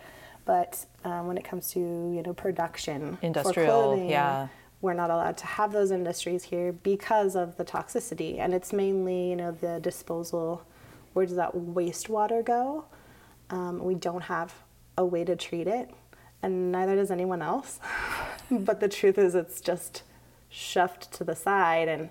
But 0.44 0.86
um, 1.04 1.26
when 1.26 1.36
it 1.36 1.44
comes 1.44 1.70
to 1.72 1.80
you 1.80 2.22
know 2.22 2.32
production, 2.32 3.18
industrial, 3.22 3.66
clothing, 3.66 4.10
yeah 4.10 4.48
we're 4.80 4.94
not 4.94 5.10
allowed 5.10 5.36
to 5.38 5.46
have 5.46 5.72
those 5.72 5.90
industries 5.90 6.44
here 6.44 6.72
because 6.72 7.34
of 7.34 7.56
the 7.56 7.64
toxicity 7.64 8.38
and 8.38 8.52
it's 8.54 8.72
mainly 8.72 9.30
you 9.30 9.36
know 9.36 9.50
the 9.50 9.80
disposal 9.80 10.62
where 11.12 11.26
does 11.26 11.36
that 11.36 11.52
wastewater 11.54 12.44
go 12.44 12.84
um, 13.50 13.82
we 13.82 13.94
don't 13.94 14.22
have 14.22 14.54
a 14.98 15.04
way 15.04 15.24
to 15.24 15.34
treat 15.34 15.66
it 15.66 15.90
and 16.42 16.70
neither 16.70 16.94
does 16.94 17.10
anyone 17.10 17.42
else 17.42 17.80
but 18.50 18.80
the 18.80 18.88
truth 18.88 19.18
is 19.18 19.34
it's 19.34 19.60
just 19.60 20.02
shoved 20.48 21.12
to 21.12 21.24
the 21.24 21.36
side 21.36 21.88
and 21.88 22.10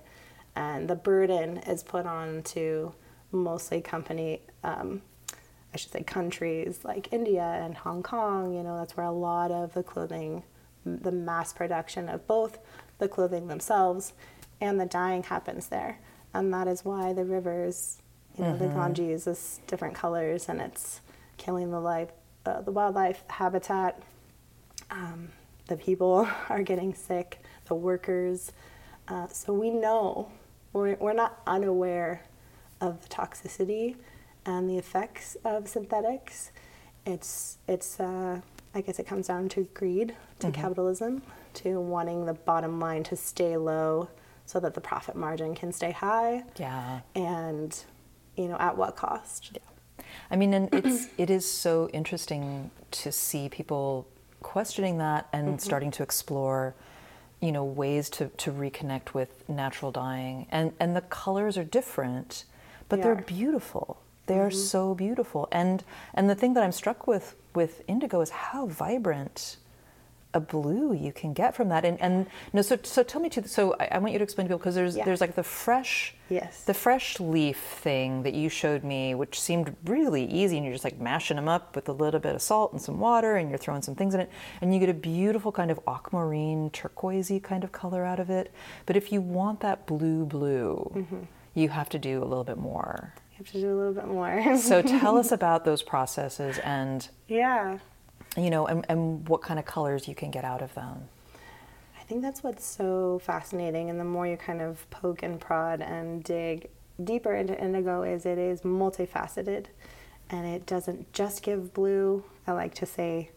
and 0.56 0.89
the 0.89 0.96
burden 0.96 1.58
is 1.58 1.84
put 1.84 2.06
on 2.06 2.42
to 2.44 2.94
mostly 3.32 3.82
company 3.82 4.42
um, 4.63 5.01
i 5.74 5.77
should 5.77 5.92
say 5.92 6.04
countries 6.04 6.80
like 6.84 7.12
india 7.12 7.60
and 7.63 7.75
hong 7.75 8.04
kong 8.04 8.54
you 8.54 8.63
know 8.63 8.77
that's 8.77 8.96
where 8.96 9.06
a 9.06 9.12
lot 9.12 9.51
of 9.51 9.74
the 9.74 9.84
clothing 9.84 10.44
the 10.86 11.12
mass 11.12 11.51
production 11.51 12.08
of 12.08 12.25
both 12.27 12.60
the 13.00 13.08
clothing 13.08 13.48
themselves 13.48 14.13
and 14.62 14.80
the 14.80 14.86
dyeing 14.86 15.24
happens 15.24 15.68
there. 15.68 16.00
And 16.34 16.54
that 16.54 16.68
is 16.68 16.86
why 16.86 17.13
the 17.13 17.25
rivers, 17.25 18.00
you 18.38 18.44
know, 18.44 18.51
mm-hmm. 18.51 18.68
the 18.68 18.74
Ganges 18.74 19.27
is 19.27 19.60
different 19.68 19.96
colors 19.96 20.50
and 20.50 20.62
it's 20.62 21.01
killing 21.38 21.72
the 21.72 21.80
life, 21.80 22.10
uh, 22.46 22.62
the 22.62 22.72
wildlife 22.72 23.24
habitat. 23.27 24.01
Um, 24.92 25.30
the 25.68 25.77
people 25.77 26.27
are 26.50 26.63
getting 26.63 26.94
sick, 26.94 27.42
the 27.65 27.75
workers. 27.75 28.51
Uh, 29.07 29.27
so 29.27 29.53
we 29.53 29.69
know, 29.69 30.31
we're, 30.74 30.95
we're 30.95 31.13
not 31.13 31.41
unaware 31.48 32.24
of 32.81 33.01
the 33.01 33.10
toxicity 33.10 33.95
and 34.45 34.69
the 34.69 34.77
effects 34.77 35.38
of 35.43 35.67
synthetics. 35.67 36.51
It's, 37.05 37.57
it's, 37.67 38.00
uh, 38.00 38.41
I 38.74 38.81
guess 38.81 39.00
it 39.00 39.07
comes 39.07 39.27
down 39.27 39.50
to 39.50 39.63
greed, 39.74 40.15
to 40.39 40.48
mm-hmm. 40.48 40.62
capitalism, 40.62 41.22
to 41.55 41.79
wanting 41.79 42.25
the 42.25 42.34
bottom 42.34 42.79
line 42.79 43.03
to 43.03 43.15
stay 43.15 43.57
low 43.57 44.10
so 44.45 44.60
that 44.60 44.74
the 44.74 44.81
profit 44.81 45.15
margin 45.15 45.55
can 45.55 45.72
stay 45.72 45.91
high. 45.91 46.43
Yeah. 46.57 47.01
And, 47.15 47.77
you 48.36 48.48
know, 48.48 48.57
at 48.57 48.77
what 48.77 48.95
cost? 48.95 49.51
Yeah. 49.53 50.05
I 50.29 50.36
mean, 50.36 50.53
and 50.53 50.69
it's 50.74 51.07
it 51.17 51.29
is 51.29 51.50
so 51.50 51.89
interesting 51.93 52.72
to 52.91 53.12
see 53.12 53.50
people 53.50 54.07
questioning 54.41 55.00
that 55.00 55.27
and 55.34 55.48
mm-hmm. 55.48 55.57
starting 55.57 55.91
to 55.91 56.03
explore, 56.03 56.75
you 57.42 57.51
know, 57.51 57.63
ways 57.63 58.10
to, 58.12 58.27
to 58.30 58.51
reconnect 58.51 59.13
with 59.13 59.48
natural 59.50 59.92
dyeing. 59.92 60.48
And 60.51 60.74
and 60.80 60.96
the 60.96 61.01
colors 61.01 61.58
are 61.58 61.63
different, 61.63 62.46
but 62.89 63.01
they 63.01 63.10
are 63.10 63.15
beautiful. 63.15 64.01
They 64.27 64.39
are 64.39 64.50
mm-hmm. 64.50 64.58
so 64.58 64.96
beautiful. 64.96 65.48
And 65.51 65.84
and 66.13 66.30
the 66.30 66.36
thing 66.36 66.54
that 66.56 66.63
I'm 66.63 66.72
struck 66.72 67.08
with 67.08 67.36
with 67.54 67.84
indigo 67.88 68.22
is 68.22 68.30
how 68.30 68.68
vibrant 68.68 69.58
a 70.36 70.39
blue 70.39 70.94
you 70.94 71.12
can 71.12 71.34
get 71.34 71.56
from 71.56 71.70
that. 71.70 71.86
And 71.86 72.00
and 72.00 72.27
no, 72.54 72.62
so 72.62 72.77
so 72.84 73.01
tell 73.01 73.22
me 73.22 73.30
too. 73.30 73.44
So 73.48 73.75
I, 73.80 73.88
I 73.94 73.98
want 73.98 74.12
you 74.12 74.20
to 74.20 74.24
explain 74.24 74.46
to 74.46 74.50
people 74.50 74.60
because 74.60 74.75
there's 74.75 74.96
yeah. 74.96 75.06
there's 75.06 75.22
like 75.22 75.36
the 75.36 75.44
fresh 75.44 76.13
yes 76.30 76.63
the 76.65 76.74
fresh 76.74 77.20
leaf 77.20 77.58
thing 77.58 78.24
that 78.24 78.34
you 78.34 78.50
showed 78.50 78.84
me, 78.84 79.15
which 79.15 79.39
seemed 79.39 79.75
really 79.86 80.25
easy, 80.25 80.58
and 80.58 80.65
you're 80.65 80.75
just 80.75 80.84
like 80.84 81.00
mashing 81.00 81.38
them 81.38 81.48
up 81.48 81.75
with 81.75 81.89
a 81.89 81.94
little 81.94 82.20
bit 82.20 82.36
of 82.36 82.42
salt 82.42 82.74
and 82.74 82.82
some 82.82 83.00
water, 83.00 83.38
and 83.38 83.50
you're 83.50 83.58
throwing 83.58 83.82
some 83.82 83.96
things 83.96 84.13
in 84.13 84.20
it, 84.20 84.30
and 84.62 84.74
you 84.74 84.80
get 84.80 84.89
a 84.89 84.94
beautiful 84.94 85.51
kind 85.51 85.72
of 85.72 85.80
aquamarine 85.88 86.70
turquoisey 86.70 87.42
kind 87.42 87.63
of 87.63 87.72
color 87.72 88.04
out 88.04 88.20
of 88.20 88.30
it. 88.30 88.54
But 88.86 88.98
if 88.98 89.12
you 89.12 89.22
want 89.22 89.62
that 89.62 89.88
blue 89.88 90.25
blue, 90.25 90.92
mm-hmm. 90.94 91.22
you 91.54 91.70
have 91.70 91.89
to 91.89 91.98
do 91.98 92.22
a 92.22 92.25
little 92.25 92.44
bit 92.44 92.58
more. 92.58 93.13
You 93.32 93.38
have 93.38 93.51
to 93.54 93.62
do 93.62 93.74
a 93.74 93.77
little 93.77 93.94
bit 93.94 94.08
more. 94.08 94.58
so 94.58 94.82
tell 94.82 95.18
us 95.24 95.32
about 95.32 95.63
those 95.65 95.82
processes 95.82 96.58
and 96.60 97.08
yeah, 97.27 97.80
you 98.38 98.50
know, 98.50 98.68
and, 98.68 98.86
and 98.89 99.27
what 99.30 99.42
kind 99.42 99.60
of 99.60 99.65
colors 99.65 100.08
you 100.08 100.15
can 100.15 100.32
get 100.32 100.44
out 100.44 100.62
of 100.62 100.74
them. 100.74 101.08
I 102.00 102.04
think 102.04 102.22
that's 102.22 102.44
what's 102.44 102.65
so 102.65 103.20
fascinating, 103.24 103.89
and 103.89 104.00
the 104.00 104.06
more 104.06 104.27
you 104.27 104.38
kind 104.38 104.62
of 104.62 104.88
poke 104.92 105.24
and 105.24 105.39
prod 105.39 105.82
and 105.82 106.24
dig 106.24 106.70
deeper 107.04 107.34
into 107.34 107.60
indigo, 107.60 108.04
is 108.04 108.25
it 108.25 108.38
is 108.38 108.62
multifaceted, 108.62 109.65
and 110.30 110.46
it 110.46 110.65
doesn't 110.65 111.12
just 111.13 111.42
give 111.42 111.74
blue. 111.74 112.24
I 112.46 112.51
like 112.51 112.75
to 112.75 112.86
say 112.86 113.32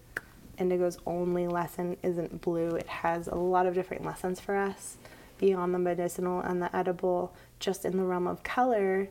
indigo's 0.59 0.99
only 1.07 1.47
lesson 1.47 1.97
isn't 2.03 2.43
blue. 2.43 2.71
It 2.71 2.89
has 2.89 3.29
a 3.29 3.35
lot 3.35 3.67
of 3.67 3.75
different 3.75 4.05
lessons 4.05 4.41
for 4.41 4.57
us 4.57 4.97
beyond 5.39 5.73
the 5.73 5.79
medicinal 5.79 6.41
and 6.41 6.61
the 6.61 6.75
edible. 6.77 7.33
Just 7.61 7.85
in 7.85 7.97
the 7.97 8.03
realm 8.03 8.27
of 8.27 8.43
color, 8.43 9.09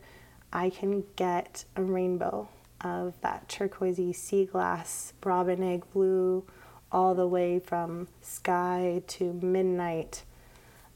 I 0.53 0.69
can 0.69 1.03
get 1.15 1.65
a 1.75 1.81
rainbow 1.81 2.47
of 2.81 3.19
that 3.21 3.47
turquoisey 3.47 4.13
sea 4.13 4.45
glass, 4.45 5.13
robin 5.23 5.63
egg 5.63 5.83
blue, 5.93 6.43
all 6.91 7.15
the 7.15 7.27
way 7.27 7.59
from 7.59 8.07
sky 8.21 9.01
to 9.07 9.33
midnight. 9.33 10.23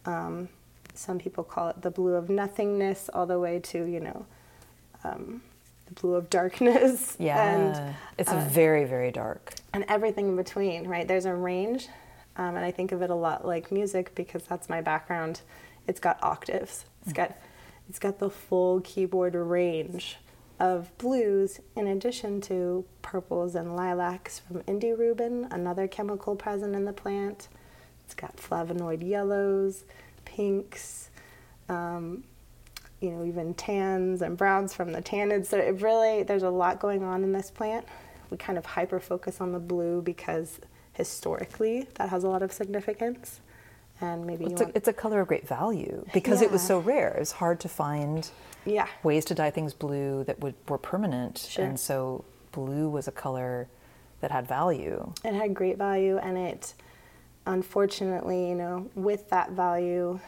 Um, 0.06 0.50
some 0.94 1.20
people 1.20 1.44
call 1.44 1.70
it 1.70 1.82
the 1.82 1.92
blue 1.92 2.16
of 2.16 2.30
nothingness, 2.30 3.10
all 3.14 3.26
the 3.26 3.40
way 3.40 3.60
to, 3.60 3.86
you 3.86 4.00
know, 4.00 4.26
um, 5.04 5.42
the 5.88 5.94
blue 5.94 6.16
of 6.16 6.30
darkness. 6.30 7.18
Yeah. 7.20 7.56
And, 7.56 7.96
it's 8.18 8.32
uh, 8.32 8.48
very, 8.50 8.86
very 8.86 9.12
dark. 9.12 9.54
And 9.74 9.86
everything 9.88 10.30
in 10.30 10.36
between, 10.36 10.88
right? 10.88 11.08
There's 11.08 11.26
a 11.26 11.34
range. 11.34 11.88
Um, 12.38 12.56
and 12.56 12.66
I 12.66 12.72
think 12.72 12.92
of 12.92 13.02
it 13.02 13.10
a 13.10 13.16
lot 13.16 13.46
like 13.46 13.72
music 13.72 14.16
because 14.16 14.44
that's 14.44 14.70
my 14.70 14.82
background. 14.82 15.42
It's 15.88 16.00
got 16.00 16.22
octaves. 16.24 16.86
It's 17.02 17.12
mm. 17.12 17.16
got 17.16 17.38
it's 17.90 18.00
got 18.00 18.20
the 18.20 18.30
full 18.30 18.80
keyboard 18.82 19.36
range 19.36 20.18
of 20.62 20.96
blues 21.00 21.60
in 21.76 21.88
addition 21.88 22.40
to 22.40 22.86
purples 23.02 23.56
and 23.56 23.76
lilacs 23.76 24.38
from 24.38 24.62
indirubin, 24.62 25.52
another 25.52 25.88
chemical 25.88 26.36
present 26.36 26.76
in 26.76 26.86
the 26.86 26.94
plant. 26.94 27.48
It's 28.06 28.14
got 28.14 28.38
flavonoid 28.38 29.06
yellows, 29.06 29.86
pinks, 30.24 31.10
um, 31.68 32.24
you 33.00 33.10
know, 33.10 33.26
even 33.26 33.56
tans 33.56 34.22
and 34.22 34.38
browns 34.38 34.72
from 34.72 34.92
the 34.92 35.02
tannins. 35.02 35.48
So 35.48 35.58
it 35.58 35.82
really, 35.82 36.22
there's 36.22 36.44
a 36.44 36.50
lot 36.50 36.80
going 36.80 37.02
on 37.04 37.24
in 37.24 37.32
this 37.32 37.50
plant. 37.50 37.88
We 38.30 38.38
kind 38.38 38.60
of 38.60 38.66
hyper 38.68 39.00
focus 39.00 39.42
on 39.42 39.54
the 39.54 39.60
blue 39.60 40.04
because 40.04 40.60
historically 40.94 41.88
that 41.96 42.10
has 42.10 42.24
a 42.24 42.30
lot 42.30 42.44
of 42.44 42.54
significance 42.54 43.42
and 44.02 44.26
maybe 44.26 44.46
it's, 44.46 44.62
a, 44.62 44.72
it's, 44.76 44.88
a, 44.88 44.94
color 44.94 45.22
of 45.22 45.28
great 45.28 45.48
value 45.48 46.04
because 46.14 46.42
yeah. 46.42 46.48
it 46.48 46.52
was 46.52 46.66
so 46.66 46.80
rare. 46.80 47.10
It 47.10 47.20
was 47.20 47.32
hard 47.32 47.60
to 47.62 47.70
find 47.70 48.30
yeah. 48.66 48.88
ways 49.04 49.26
to 49.26 49.36
dye 49.36 49.52
things 49.52 49.74
blue 49.74 50.24
that 50.26 50.40
would, 50.40 50.56
were 50.68 50.78
permanent, 50.78 51.38
sure. 51.38 51.66
and 51.66 51.80
so 51.80 52.26
blue 52.52 52.90
was 52.90 53.08
a 53.08 53.12
color 53.12 53.68
that 54.22 54.32
had 54.32 54.48
value. 54.48 55.14
It 55.24 55.34
had 55.34 55.54
great 55.54 55.78
value, 55.78 56.18
and 56.18 56.38
it, 56.38 56.74
unfortunately, 57.46 58.50
you 58.50 58.56
know, 58.56 58.90
with 58.96 59.30
that 59.30 59.52
value, 59.52 60.20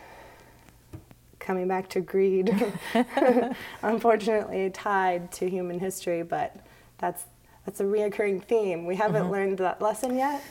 coming 1.40 1.68
back 1.68 1.90
to 1.90 2.02
greed, 2.02 2.56
unfortunately 3.82 4.70
tied 4.70 5.32
to 5.34 5.50
human 5.50 5.80
history, 5.80 6.24
but 6.24 6.56
that's 7.00 7.24
that's 7.66 7.80
a 7.80 7.84
reoccurring 7.84 8.44
theme. 8.44 8.86
We 8.86 8.96
haven't 8.96 9.24
mm-hmm. 9.24 9.32
learned 9.32 9.58
that 9.60 9.82
lesson 9.82 10.18
yet. 10.18 10.44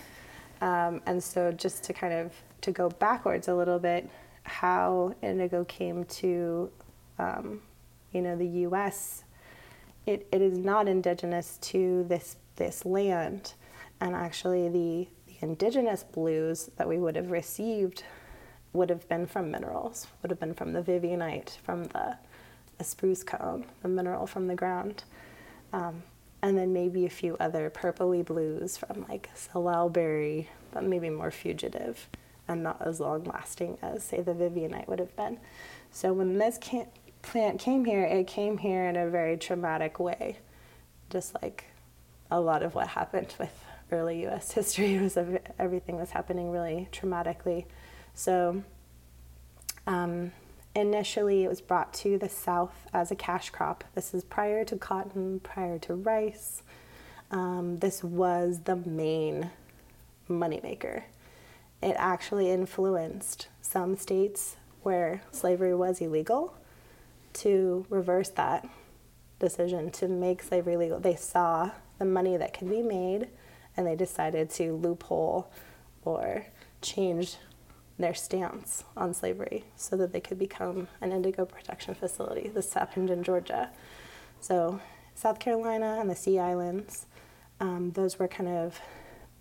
Um, 0.62 1.02
and 1.06 1.22
so 1.22 1.52
just 1.52 1.82
to 1.84 1.92
kind 1.92 2.14
of 2.14 2.32
to 2.62 2.72
go 2.72 2.88
backwards 2.88 3.48
a 3.48 3.54
little 3.54 3.78
bit, 3.78 4.08
how 4.44 5.14
indigo 5.22 5.64
came 5.64 6.04
to, 6.04 6.70
um, 7.18 7.60
you 8.12 8.22
know, 8.22 8.36
the 8.36 8.46
U.S. 8.46 9.24
It, 10.06 10.26
it 10.32 10.40
is 10.42 10.58
not 10.58 10.88
indigenous 10.88 11.58
to 11.62 12.04
this 12.08 12.36
this 12.56 12.84
land, 12.84 13.54
and 14.00 14.14
actually 14.14 14.68
the, 14.68 15.08
the 15.26 15.36
indigenous 15.40 16.02
blues 16.02 16.70
that 16.76 16.86
we 16.86 16.98
would 16.98 17.16
have 17.16 17.30
received 17.30 18.04
would 18.72 18.90
have 18.90 19.08
been 19.08 19.26
from 19.26 19.50
minerals, 19.50 20.06
would 20.20 20.30
have 20.30 20.40
been 20.40 20.54
from 20.54 20.72
the 20.72 20.82
vivianite, 20.82 21.56
from 21.64 21.84
the, 21.84 22.16
the 22.78 22.84
spruce 22.84 23.22
cone, 23.22 23.64
the 23.82 23.88
mineral 23.88 24.26
from 24.26 24.46
the 24.46 24.54
ground. 24.54 25.04
Um, 25.72 26.02
and 26.42 26.58
then 26.58 26.72
maybe 26.72 27.06
a 27.06 27.10
few 27.10 27.36
other 27.38 27.70
purpley 27.70 28.24
blues 28.24 28.76
from 28.76 29.06
like 29.08 29.30
salal 29.34 29.88
berry, 29.88 30.48
but 30.72 30.84
maybe 30.84 31.08
more 31.08 31.30
fugitive 31.30 32.08
and 32.48 32.62
not 32.62 32.80
as 32.84 33.00
long 33.00 33.24
lasting 33.24 33.78
as, 33.82 34.02
say, 34.02 34.20
the 34.20 34.32
vivianite 34.32 34.88
would 34.88 34.98
have 34.98 35.14
been. 35.16 35.38
So 35.90 36.12
when 36.12 36.38
this 36.38 36.58
plant 37.22 37.60
came 37.60 37.84
here, 37.84 38.04
it 38.04 38.26
came 38.26 38.58
here 38.58 38.84
in 38.88 38.96
a 38.96 39.08
very 39.08 39.36
traumatic 39.36 39.98
way, 39.98 40.38
just 41.10 41.34
like 41.42 41.64
a 42.30 42.40
lot 42.40 42.62
of 42.62 42.74
what 42.74 42.88
happened 42.88 43.34
with 43.38 43.64
early 43.90 44.22
U.S. 44.22 44.52
history 44.52 44.98
was 45.00 45.16
everything 45.58 45.96
was 45.96 46.10
happening 46.10 46.50
really 46.50 46.88
traumatically. 46.92 47.66
So 48.14 48.62
um, 49.86 50.32
initially, 50.74 51.44
it 51.44 51.48
was 51.48 51.60
brought 51.60 51.92
to 51.94 52.18
the 52.18 52.28
South 52.28 52.86
as 52.92 53.10
a 53.10 53.14
cash 53.14 53.50
crop. 53.50 53.84
This 53.94 54.14
is 54.14 54.24
prior 54.24 54.64
to 54.64 54.76
cotton, 54.76 55.40
prior 55.40 55.78
to 55.80 55.94
rice. 55.94 56.62
Um, 57.30 57.78
this 57.78 58.04
was 58.04 58.60
the 58.64 58.76
main 58.76 59.50
moneymaker. 60.28 61.02
It 61.82 61.96
actually 61.98 62.50
influenced 62.50 63.48
some 63.60 63.96
states 63.96 64.56
where 64.82 65.22
slavery 65.32 65.74
was 65.74 66.00
illegal 66.00 66.54
to 67.34 67.86
reverse 67.88 68.28
that 68.30 68.68
decision 69.40 69.90
to 69.90 70.06
make 70.06 70.42
slavery 70.42 70.76
legal. 70.76 71.00
They 71.00 71.16
saw 71.16 71.72
the 71.98 72.04
money 72.04 72.36
that 72.36 72.56
could 72.56 72.70
be 72.70 72.82
made 72.82 73.28
and 73.76 73.86
they 73.86 73.96
decided 73.96 74.48
to 74.50 74.76
loophole 74.76 75.50
or 76.04 76.46
change 76.80 77.36
their 77.98 78.14
stance 78.14 78.84
on 78.96 79.12
slavery 79.12 79.64
so 79.76 79.96
that 79.96 80.12
they 80.12 80.20
could 80.20 80.38
become 80.38 80.88
an 81.00 81.10
indigo 81.10 81.44
protection 81.44 81.94
facility. 81.94 82.50
This 82.54 82.72
happened 82.72 83.10
in 83.10 83.22
Georgia. 83.22 83.70
So, 84.40 84.80
South 85.14 85.38
Carolina 85.38 85.98
and 86.00 86.10
the 86.10 86.16
Sea 86.16 86.38
Islands, 86.38 87.06
um, 87.60 87.92
those 87.92 88.18
were 88.18 88.28
kind 88.28 88.48
of 88.48 88.80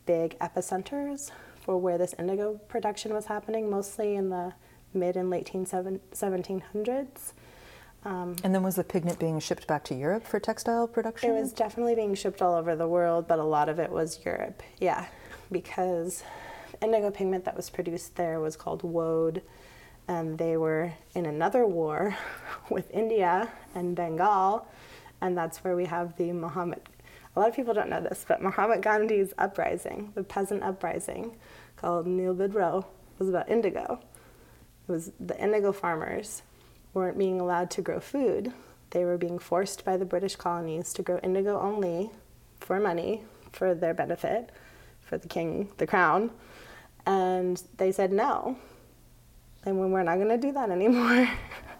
big 0.06 0.38
epicenters 0.40 1.32
for 1.62 1.78
where 1.78 1.98
this 1.98 2.14
indigo 2.18 2.60
production 2.68 3.14
was 3.14 3.26
happening, 3.26 3.70
mostly 3.70 4.16
in 4.16 4.30
the 4.30 4.54
mid 4.94 5.16
and 5.16 5.30
late 5.30 5.46
1700s. 5.52 7.34
Um, 8.04 8.36
and 8.44 8.54
then 8.54 8.64
was 8.64 8.76
the 8.76 8.84
pigment 8.84 9.20
being 9.20 9.40
shipped 9.40 9.68
back 9.68 9.84
to 9.86 9.96
Europe 9.96 10.26
for 10.26 10.40
textile 10.40 10.88
production? 10.88 11.30
It 11.30 11.40
was 11.40 11.54
definitely 11.54 11.94
being 11.94 12.16
shipped 12.16 12.42
all 12.42 12.56
over 12.56 12.76
the 12.76 12.88
world, 12.88 13.28
but 13.28 13.38
a 13.38 13.44
lot 13.44 13.70
of 13.70 13.78
it 13.78 13.92
was 13.92 14.20
Europe, 14.26 14.64
yeah, 14.80 15.06
because 15.52 16.24
indigo 16.82 17.12
pigment 17.12 17.46
that 17.46 17.56
was 17.56 17.70
produced 17.70 18.16
there 18.16 18.40
was 18.40 18.56
called 18.56 18.82
woad, 18.82 19.44
and 20.08 20.40
they 20.40 20.58
were 20.58 20.92
in 21.14 21.28
another 21.28 21.68
war 21.68 22.18
with 22.72 22.90
India 22.92 23.52
and 23.76 23.96
Bengal, 23.96 24.68
and 25.22 25.38
that's 25.38 25.64
where 25.64 25.76
we 25.76 25.86
have 25.86 26.18
the 26.18 26.32
Muhammad. 26.32 26.82
A 27.36 27.40
lot 27.40 27.50
of 27.50 27.56
people 27.56 27.74
don't 27.74 27.90
know 27.90 28.02
this, 28.02 28.26
but 28.28 28.42
Mahatma 28.42 28.80
Gandhi's 28.80 29.34
uprising, 29.38 30.12
the 30.16 30.24
peasant 30.24 30.64
uprising, 30.64 31.38
called 31.78 32.06
Nil 32.06 32.36
Vidro, 32.36 32.86
was 33.20 33.30
about 33.30 33.50
indigo. 33.50 34.00
It 34.88 34.92
was 34.92 35.12
the 35.20 35.42
indigo 35.42 35.72
farmers 35.72 36.42
weren't 36.94 37.18
being 37.18 37.40
allowed 37.40 37.72
to 37.72 37.82
grow 37.82 38.00
food. 38.00 38.52
They 38.90 39.06
were 39.06 39.18
being 39.18 39.40
forced 39.40 39.86
by 39.86 39.96
the 39.96 40.04
British 40.04 40.36
colonies 40.36 40.92
to 40.94 41.02
grow 41.02 41.20
indigo 41.20 41.60
only 41.60 42.12
for 42.60 42.80
money, 42.80 43.24
for 43.54 43.74
their 43.74 43.94
benefit, 43.94 44.52
for 45.00 45.18
the 45.18 45.30
king, 45.30 45.70
the 45.78 45.88
crown. 45.88 46.32
And 47.06 47.62
they 47.78 47.94
said 47.94 48.12
no. 48.12 48.58
And 49.64 49.80
we're 49.80 50.04
not 50.04 50.16
going 50.16 50.30
to 50.30 50.38
do 50.38 50.52
that 50.52 50.70
anymore. 50.70 51.30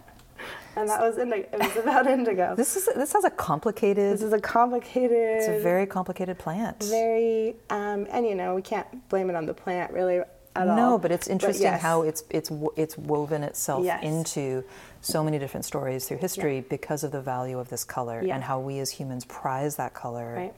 and 0.82 0.90
that 0.90 1.02
was 1.02 1.18
indigo. 1.18 1.48
It 1.54 1.60
was 1.60 1.78
about 1.78 2.08
indigo. 2.18 2.56
This 2.56 2.76
is 2.76 2.90
this 2.96 3.14
has 3.14 3.24
a 3.24 3.30
complicated. 3.30 4.14
This 4.14 4.24
is 4.24 4.34
a 4.34 4.40
complicated. 4.40 5.12
It's 5.12 5.48
a 5.48 5.60
very 5.60 5.86
complicated 5.86 6.38
plant. 6.38 6.84
Very, 6.84 7.56
um, 7.70 8.08
and 8.12 8.26
you 8.26 8.36
know 8.36 8.56
we 8.56 8.62
can't 8.62 9.10
blame 9.10 9.30
it 9.30 9.36
on 9.36 9.46
the 9.46 9.54
plant 9.54 9.94
really 9.94 10.22
at 10.56 10.66
no, 10.68 10.72
all. 10.72 10.78
No, 10.78 10.98
but 10.98 11.12
it's 11.12 11.28
interesting 11.28 11.68
but 11.68 11.74
yes. 11.74 11.82
how 11.82 12.02
it's 12.04 12.24
it's 12.30 12.52
it's 12.76 12.98
woven 12.98 13.44
itself 13.44 13.86
yes. 13.86 14.04
into 14.04 14.64
so 15.02 15.24
many 15.24 15.40
different 15.40 15.66
stories 15.66 16.08
through 16.08 16.18
history 16.18 16.58
yeah. 16.58 16.64
because 16.70 17.04
of 17.04 17.12
the 17.12 17.22
value 17.22 17.60
of 17.60 17.70
this 17.70 17.84
color 17.84 18.22
yeah. 18.24 18.36
and 18.36 18.44
how 18.44 18.60
we 18.60 18.80
as 18.80 18.92
humans 18.92 19.26
prize 19.26 19.76
that 19.78 19.94
color, 19.94 20.36
right. 20.36 20.54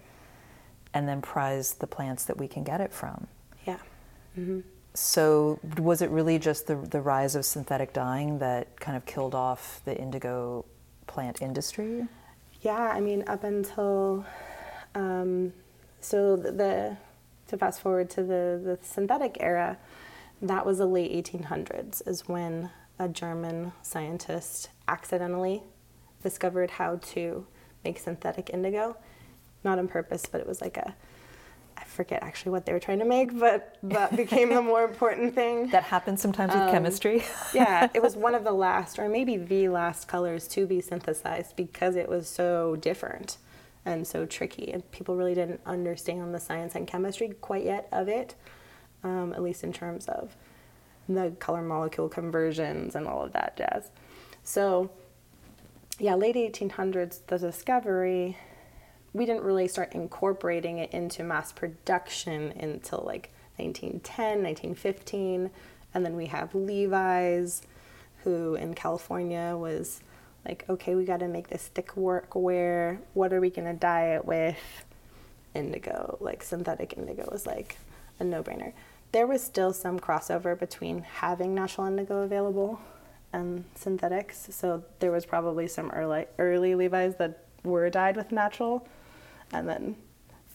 and 0.93 1.07
then 1.07 1.21
prize 1.21 1.75
the 1.75 1.87
plants 1.87 2.25
that 2.25 2.37
we 2.37 2.47
can 2.47 2.63
get 2.63 2.81
it 2.81 2.91
from. 2.91 3.27
Yeah. 3.65 3.77
Mm-hmm. 4.37 4.61
So, 4.95 5.59
was 5.79 6.01
it 6.01 6.09
really 6.11 6.37
just 6.37 6.67
the 6.67 6.75
the 6.75 7.01
rise 7.01 7.35
of 7.35 7.45
synthetic 7.45 7.93
dyeing 7.93 8.39
that 8.39 8.79
kind 8.79 8.95
of 8.95 9.05
killed 9.05 9.33
off 9.33 9.81
the 9.85 9.97
indigo 9.97 10.65
plant 11.07 11.41
industry? 11.41 12.07
Yeah, 12.61 12.91
I 12.93 12.99
mean, 12.99 13.23
up 13.27 13.43
until 13.43 14.25
um, 14.95 15.53
so 15.99 16.35
the 16.35 16.97
to 17.47 17.57
fast 17.57 17.81
forward 17.81 18.09
to 18.11 18.23
the, 18.23 18.61
the 18.63 18.79
synthetic 18.81 19.37
era, 19.39 19.77
that 20.41 20.65
was 20.65 20.79
the 20.79 20.85
late 20.85 21.11
1800s, 21.11 22.07
is 22.07 22.27
when 22.27 22.69
a 22.97 23.07
German 23.07 23.73
scientist 23.81 24.69
accidentally 24.87 25.63
discovered 26.21 26.71
how 26.71 26.97
to 26.97 27.45
make 27.83 27.99
synthetic 27.99 28.49
indigo. 28.49 28.95
Not 29.63 29.77
on 29.77 29.87
purpose, 29.87 30.25
but 30.25 30.41
it 30.41 30.47
was 30.47 30.61
like 30.61 30.77
a 30.77 30.95
forget 31.93 32.23
actually 32.23 32.51
what 32.51 32.65
they 32.65 32.73
were 32.73 32.79
trying 32.79 32.99
to 32.99 33.05
make, 33.05 33.37
but 33.37 33.77
that 33.83 34.15
became 34.17 34.49
the 34.49 34.61
more 34.61 34.83
important 34.83 35.35
thing. 35.35 35.69
That 35.69 35.83
happens 35.83 36.21
sometimes 36.21 36.53
with 36.53 36.63
um, 36.63 36.71
chemistry. 36.71 37.23
yeah, 37.53 37.89
it 37.93 38.01
was 38.01 38.15
one 38.27 38.35
of 38.35 38.43
the 38.43 38.51
last, 38.51 38.99
or 38.99 39.07
maybe 39.07 39.37
the 39.37 39.69
last 39.69 40.07
colors 40.07 40.47
to 40.49 40.65
be 40.65 40.81
synthesized 40.81 41.55
because 41.55 41.95
it 41.95 42.09
was 42.09 42.27
so 42.27 42.75
different 42.75 43.37
and 43.85 44.07
so 44.07 44.25
tricky. 44.25 44.71
And 44.71 44.89
people 44.91 45.15
really 45.15 45.35
didn't 45.35 45.61
understand 45.65 46.33
the 46.33 46.39
science 46.39 46.75
and 46.75 46.87
chemistry 46.87 47.29
quite 47.41 47.63
yet 47.63 47.87
of 47.91 48.07
it, 48.07 48.35
um, 49.03 49.33
at 49.33 49.41
least 49.41 49.63
in 49.63 49.73
terms 49.73 50.07
of 50.07 50.35
the 51.07 51.31
color 51.39 51.61
molecule 51.61 52.09
conversions 52.09 52.95
and 52.95 53.07
all 53.07 53.23
of 53.23 53.33
that 53.33 53.57
jazz. 53.57 53.91
So, 54.43 54.91
yeah, 55.99 56.15
late 56.15 56.35
1800s, 56.35 57.19
the 57.27 57.37
discovery, 57.37 58.37
we 59.13 59.25
didn't 59.25 59.43
really 59.43 59.67
start 59.67 59.93
incorporating 59.93 60.79
it 60.79 60.91
into 60.91 61.23
mass 61.23 61.51
production 61.51 62.51
until 62.59 63.03
like 63.05 63.31
1910, 63.57 64.43
1915. 64.43 65.51
And 65.93 66.05
then 66.05 66.15
we 66.15 66.25
have 66.27 66.55
Levi's, 66.55 67.61
who 68.23 68.55
in 68.55 68.73
California 68.73 69.55
was 69.55 70.01
like, 70.45 70.65
okay, 70.67 70.95
we 70.95 71.05
got 71.05 71.19
to 71.19 71.27
make 71.27 71.49
this 71.49 71.67
thick 71.67 71.91
workwear. 71.95 72.97
What 73.13 73.31
are 73.31 73.39
we 73.39 73.49
going 73.49 73.67
to 73.67 73.79
dye 73.79 74.15
it 74.15 74.25
with? 74.25 74.57
Indigo, 75.53 76.17
like 76.19 76.41
synthetic 76.41 76.97
indigo 76.97 77.29
was 77.31 77.45
like 77.45 77.77
a 78.19 78.23
no 78.23 78.41
brainer. 78.41 78.73
There 79.11 79.27
was 79.27 79.43
still 79.43 79.71
some 79.71 79.99
crossover 79.99 80.57
between 80.57 81.03
having 81.03 81.53
natural 81.53 81.85
indigo 81.85 82.23
available 82.23 82.81
and 83.31 83.63
synthetics. 83.75 84.47
So 84.49 84.83
there 84.99 85.11
was 85.11 85.27
probably 85.27 85.67
some 85.67 85.91
early, 85.91 86.25
early 86.39 86.73
Levi's 86.73 87.15
that 87.17 87.45
were 87.63 87.87
dyed 87.91 88.15
with 88.15 88.31
natural. 88.31 88.87
And 89.53 89.67
then 89.69 89.95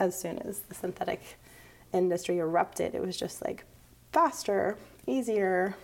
as 0.00 0.18
soon 0.18 0.38
as 0.40 0.60
the 0.60 0.74
synthetic 0.74 1.38
industry 1.92 2.38
erupted, 2.38 2.94
it 2.94 3.02
was 3.04 3.16
just 3.16 3.44
like 3.44 3.64
faster, 4.12 4.76
easier, 5.06 5.74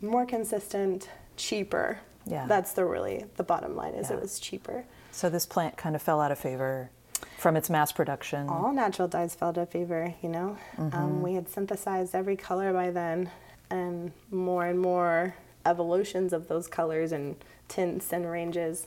more 0.00 0.26
consistent, 0.26 1.08
cheaper. 1.36 2.00
Yeah. 2.26 2.46
That's 2.46 2.72
the 2.72 2.84
really 2.84 3.24
the 3.36 3.42
bottom 3.42 3.74
line 3.74 3.94
is 3.94 4.10
yeah. 4.10 4.16
it 4.16 4.22
was 4.22 4.38
cheaper. 4.38 4.84
So 5.10 5.28
this 5.28 5.46
plant 5.46 5.76
kind 5.76 5.96
of 5.96 6.02
fell 6.02 6.20
out 6.20 6.30
of 6.30 6.38
favor 6.38 6.90
from 7.38 7.56
its 7.56 7.68
mass 7.68 7.92
production. 7.92 8.48
All 8.48 8.72
natural 8.72 9.08
dyes 9.08 9.34
fell 9.34 9.48
out 9.48 9.58
of 9.58 9.68
favor, 9.68 10.14
you 10.22 10.28
know. 10.28 10.56
Mm-hmm. 10.76 10.96
Um, 10.96 11.22
we 11.22 11.34
had 11.34 11.48
synthesized 11.48 12.14
every 12.14 12.36
color 12.36 12.72
by 12.72 12.90
then, 12.90 13.30
and 13.70 14.12
more 14.30 14.66
and 14.66 14.80
more 14.80 15.34
evolutions 15.66 16.32
of 16.32 16.48
those 16.48 16.68
colors 16.68 17.12
and 17.12 17.36
tints 17.68 18.12
and 18.12 18.30
ranges 18.30 18.86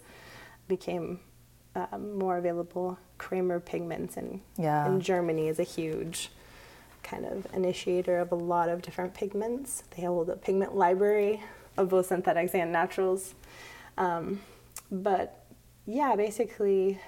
became 0.68 1.20
um, 1.76 2.18
more 2.18 2.38
available. 2.38 2.98
Kremer 3.18 3.60
pigments 3.60 4.18
in, 4.18 4.42
yeah. 4.58 4.88
in 4.88 5.00
Germany 5.00 5.48
is 5.48 5.60
a 5.60 5.64
huge 5.64 6.32
kind 7.04 7.26
of 7.26 7.48
initiator 7.54 8.20
of 8.20 8.32
a 8.32 8.36
lot 8.36 8.70
of 8.70 8.82
different 8.82 9.14
pigments. 9.14 9.84
They 9.96 10.04
hold 10.04 10.30
a 10.30 10.36
pigment 10.36 10.76
library 10.76 11.44
of 11.78 11.90
both 11.90 12.08
synthetics 12.08 12.54
and 12.56 12.72
naturals. 12.72 13.36
Um, 13.98 14.42
but 14.92 15.46
yeah, 15.86 16.16
basically, 16.16 17.00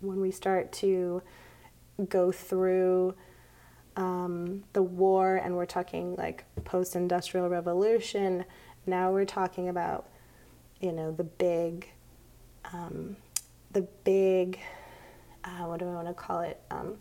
when 0.00 0.20
we 0.20 0.30
start 0.30 0.72
to 0.72 1.22
go 2.08 2.32
through 2.32 3.14
um, 3.96 4.64
the 4.72 4.82
war 4.82 5.36
and 5.36 5.56
we're 5.56 5.66
talking 5.66 6.14
like 6.16 6.44
post 6.64 6.96
industrial 6.96 7.48
revolution, 7.48 8.44
now 8.86 9.10
we're 9.12 9.24
talking 9.24 9.68
about, 9.68 10.08
you 10.80 10.92
know, 10.92 11.12
the 11.12 11.24
big, 11.24 11.88
um, 12.72 13.16
the 13.72 13.82
big, 14.04 14.58
uh, 15.44 15.64
what 15.64 15.80
do 15.80 15.88
I 15.88 15.94
want 15.94 16.08
to 16.08 16.14
call 16.14 16.40
it? 16.40 16.60
Um, 16.70 16.96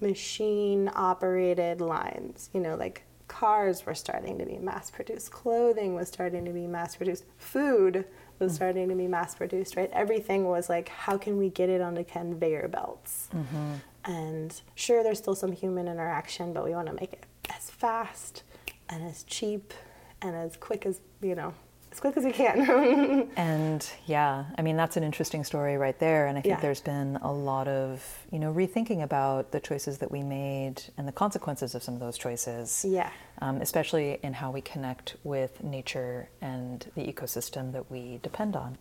machine 0.00 0.90
operated 0.94 1.80
lines, 1.80 2.50
you 2.52 2.60
know, 2.60 2.74
like 2.74 3.02
cars 3.28 3.86
were 3.86 3.94
starting 3.94 4.38
to 4.38 4.44
be 4.44 4.58
mass 4.58 4.90
produced, 4.90 5.30
clothing 5.30 5.94
was 5.94 6.08
starting 6.08 6.44
to 6.44 6.52
be 6.52 6.66
mass 6.66 6.96
produced, 6.96 7.24
food 7.38 8.04
was 8.38 8.50
mm-hmm. 8.50 8.56
starting 8.56 8.88
to 8.88 8.94
be 8.94 9.06
mass 9.06 9.34
produced, 9.34 9.76
right? 9.76 9.90
Everything 9.92 10.44
was 10.44 10.68
like, 10.68 10.88
how 10.88 11.16
can 11.16 11.38
we 11.38 11.48
get 11.48 11.68
it 11.68 11.80
onto 11.80 12.04
conveyor 12.04 12.68
belts? 12.68 13.28
Mm-hmm. 13.34 13.74
And 14.04 14.60
sure, 14.74 15.02
there's 15.02 15.18
still 15.18 15.34
some 15.34 15.52
human 15.52 15.88
interaction, 15.88 16.52
but 16.52 16.64
we 16.64 16.72
want 16.72 16.88
to 16.88 16.92
make 16.92 17.12
it 17.12 17.24
as 17.48 17.70
fast 17.70 18.42
and 18.88 19.02
as 19.02 19.22
cheap 19.24 19.72
and 20.20 20.36
as 20.36 20.56
quick 20.56 20.84
as, 20.84 21.00
you 21.22 21.34
know, 21.34 21.54
as 21.94 22.00
quick 22.00 22.16
as 22.16 22.24
we 22.24 22.32
can. 22.32 23.28
and 23.36 23.88
yeah, 24.06 24.44
I 24.58 24.62
mean, 24.62 24.76
that's 24.76 24.96
an 24.96 25.04
interesting 25.04 25.44
story 25.44 25.76
right 25.76 25.98
there. 25.98 26.26
And 26.26 26.36
I 26.36 26.40
think 26.40 26.56
yeah. 26.56 26.60
there's 26.60 26.80
been 26.80 27.16
a 27.22 27.32
lot 27.32 27.68
of, 27.68 28.26
you 28.32 28.40
know, 28.40 28.52
rethinking 28.52 29.02
about 29.02 29.52
the 29.52 29.60
choices 29.60 29.98
that 29.98 30.10
we 30.10 30.22
made 30.22 30.82
and 30.98 31.06
the 31.06 31.12
consequences 31.12 31.74
of 31.74 31.82
some 31.82 31.94
of 31.94 32.00
those 32.00 32.18
choices. 32.18 32.84
Yeah. 32.86 33.10
Um, 33.40 33.58
especially 33.58 34.18
in 34.22 34.32
how 34.32 34.50
we 34.50 34.60
connect 34.60 35.16
with 35.22 35.62
nature 35.62 36.28
and 36.40 36.84
the 36.96 37.02
ecosystem 37.02 37.72
that 37.72 37.90
we 37.90 38.18
depend 38.22 38.56
on. 38.56 38.76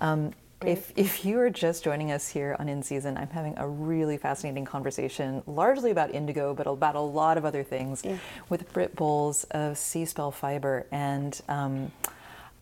Um, 0.00 0.32
Right. 0.62 0.72
If, 0.72 0.92
if 0.96 1.26
you 1.26 1.38
are 1.40 1.50
just 1.50 1.84
joining 1.84 2.12
us 2.12 2.28
here 2.28 2.56
on 2.58 2.66
In 2.66 2.82
Season, 2.82 3.18
I'm 3.18 3.28
having 3.28 3.58
a 3.58 3.68
really 3.68 4.16
fascinating 4.16 4.64
conversation, 4.64 5.42
largely 5.46 5.90
about 5.90 6.14
indigo, 6.14 6.54
but 6.54 6.66
about 6.66 6.94
a 6.94 7.00
lot 7.00 7.36
of 7.36 7.44
other 7.44 7.62
things, 7.62 8.00
yeah. 8.02 8.16
with 8.48 8.72
Britt 8.72 8.96
Boles 8.96 9.44
of 9.50 9.76
Sea 9.76 10.06
Spell 10.06 10.30
Fiber. 10.30 10.86
And 10.90 11.38
um, 11.50 11.92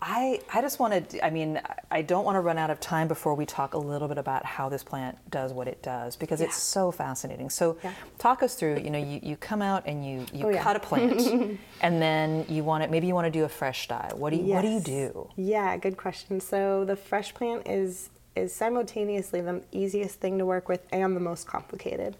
I, 0.01 0.41
I 0.53 0.61
just 0.61 0.79
want 0.79 1.11
to, 1.11 1.25
I 1.25 1.31
mean, 1.31 1.61
I 1.91 2.03
don't 2.03 2.25
want 2.25 2.37
to 2.37 2.41
run 2.41 2.59
out 2.59 2.69
of 2.69 2.79
time 2.79 3.09
before 3.09 3.35
we 3.35 3.47
talk 3.47 3.75
a 3.75 3.79
little 3.79 4.07
bit 4.07 4.19
about 4.19 4.45
how 4.45 4.69
this 4.69 4.83
plant 4.83 5.17
does 5.31 5.53
what 5.53 5.67
it 5.67 5.83
does 5.83 6.17
because 6.17 6.41
yeah. 6.41 6.47
it's 6.47 6.57
so 6.57 6.91
fascinating. 6.91 7.49
So, 7.49 7.79
yeah. 7.83 7.93
talk 8.19 8.43
us 8.43 8.55
through, 8.55 8.81
you 8.81 8.91
know, 8.91 8.99
you, 8.99 9.21
you 9.23 9.37
come 9.37 9.63
out 9.63 9.85
and 9.87 10.05
you, 10.05 10.27
you 10.33 10.49
oh, 10.49 10.59
cut 10.59 10.73
yeah. 10.73 10.77
a 10.77 10.81
plant 10.81 11.59
and 11.81 12.03
then 12.03 12.45
you 12.49 12.65
want 12.65 12.85
it, 12.85 12.91
maybe 12.91 13.07
you 13.07 13.15
want 13.15 13.27
to 13.27 13.31
do 13.31 13.45
a 13.45 13.49
fresh 13.49 13.89
dye. 13.89 14.13
What 14.15 14.31
do 14.31 14.37
you, 14.37 14.45
yes. 14.45 14.55
what 14.57 14.63
do 14.63 14.69
you 14.69 14.81
do? 14.81 15.31
Yeah, 15.37 15.77
good 15.79 15.97
question. 15.97 16.41
So, 16.41 16.85
the 16.85 16.97
fresh 16.97 17.33
plant 17.33 17.67
is, 17.67 18.11
is 18.37 18.55
simultaneously 18.55 19.41
the 19.41 19.63
easiest 19.73 20.21
thing 20.21 20.37
to 20.39 20.45
work 20.45 20.69
with 20.69 20.87
and 20.93 21.17
the 21.17 21.21
most 21.21 21.47
complicated. 21.47 22.17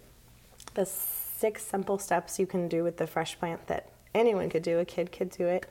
The 0.73 0.85
six 0.85 1.63
simple 1.63 1.99
steps 1.99 2.39
you 2.39 2.47
can 2.47 2.67
do 2.67 2.83
with 2.83 2.97
the 2.97 3.05
fresh 3.05 3.37
plant 3.37 3.67
that 3.67 3.89
anyone 4.15 4.49
could 4.49 4.63
do, 4.63 4.79
a 4.79 4.85
kid 4.85 5.11
could 5.11 5.29
do 5.29 5.45
it 5.45 5.67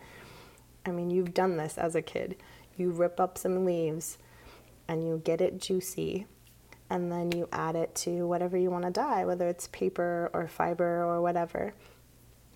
I 0.87 0.91
mean, 0.91 1.11
you've 1.11 1.35
done 1.35 1.57
this 1.57 1.79
as 1.79 1.95
a 1.95 2.03
kid. 2.03 2.37
You 2.77 2.91
rip 2.91 3.21
up 3.21 3.39
some 3.39 3.65
leaves 3.65 4.19
and 4.89 5.07
you 5.07 5.23
get 5.25 5.41
it 5.41 5.61
juicy, 5.61 6.27
and 6.91 7.11
then 7.11 7.33
you 7.33 7.49
add 7.53 7.77
it 7.77 7.95
to 7.95 8.27
whatever 8.27 8.57
you 8.57 8.71
want 8.71 8.85
to 8.85 8.91
dye, 8.91 9.25
whether 9.25 9.49
it's 9.49 9.69
paper 9.69 10.31
or 10.35 10.47
fiber 10.47 11.03
or 11.03 11.23
whatever. 11.23 11.75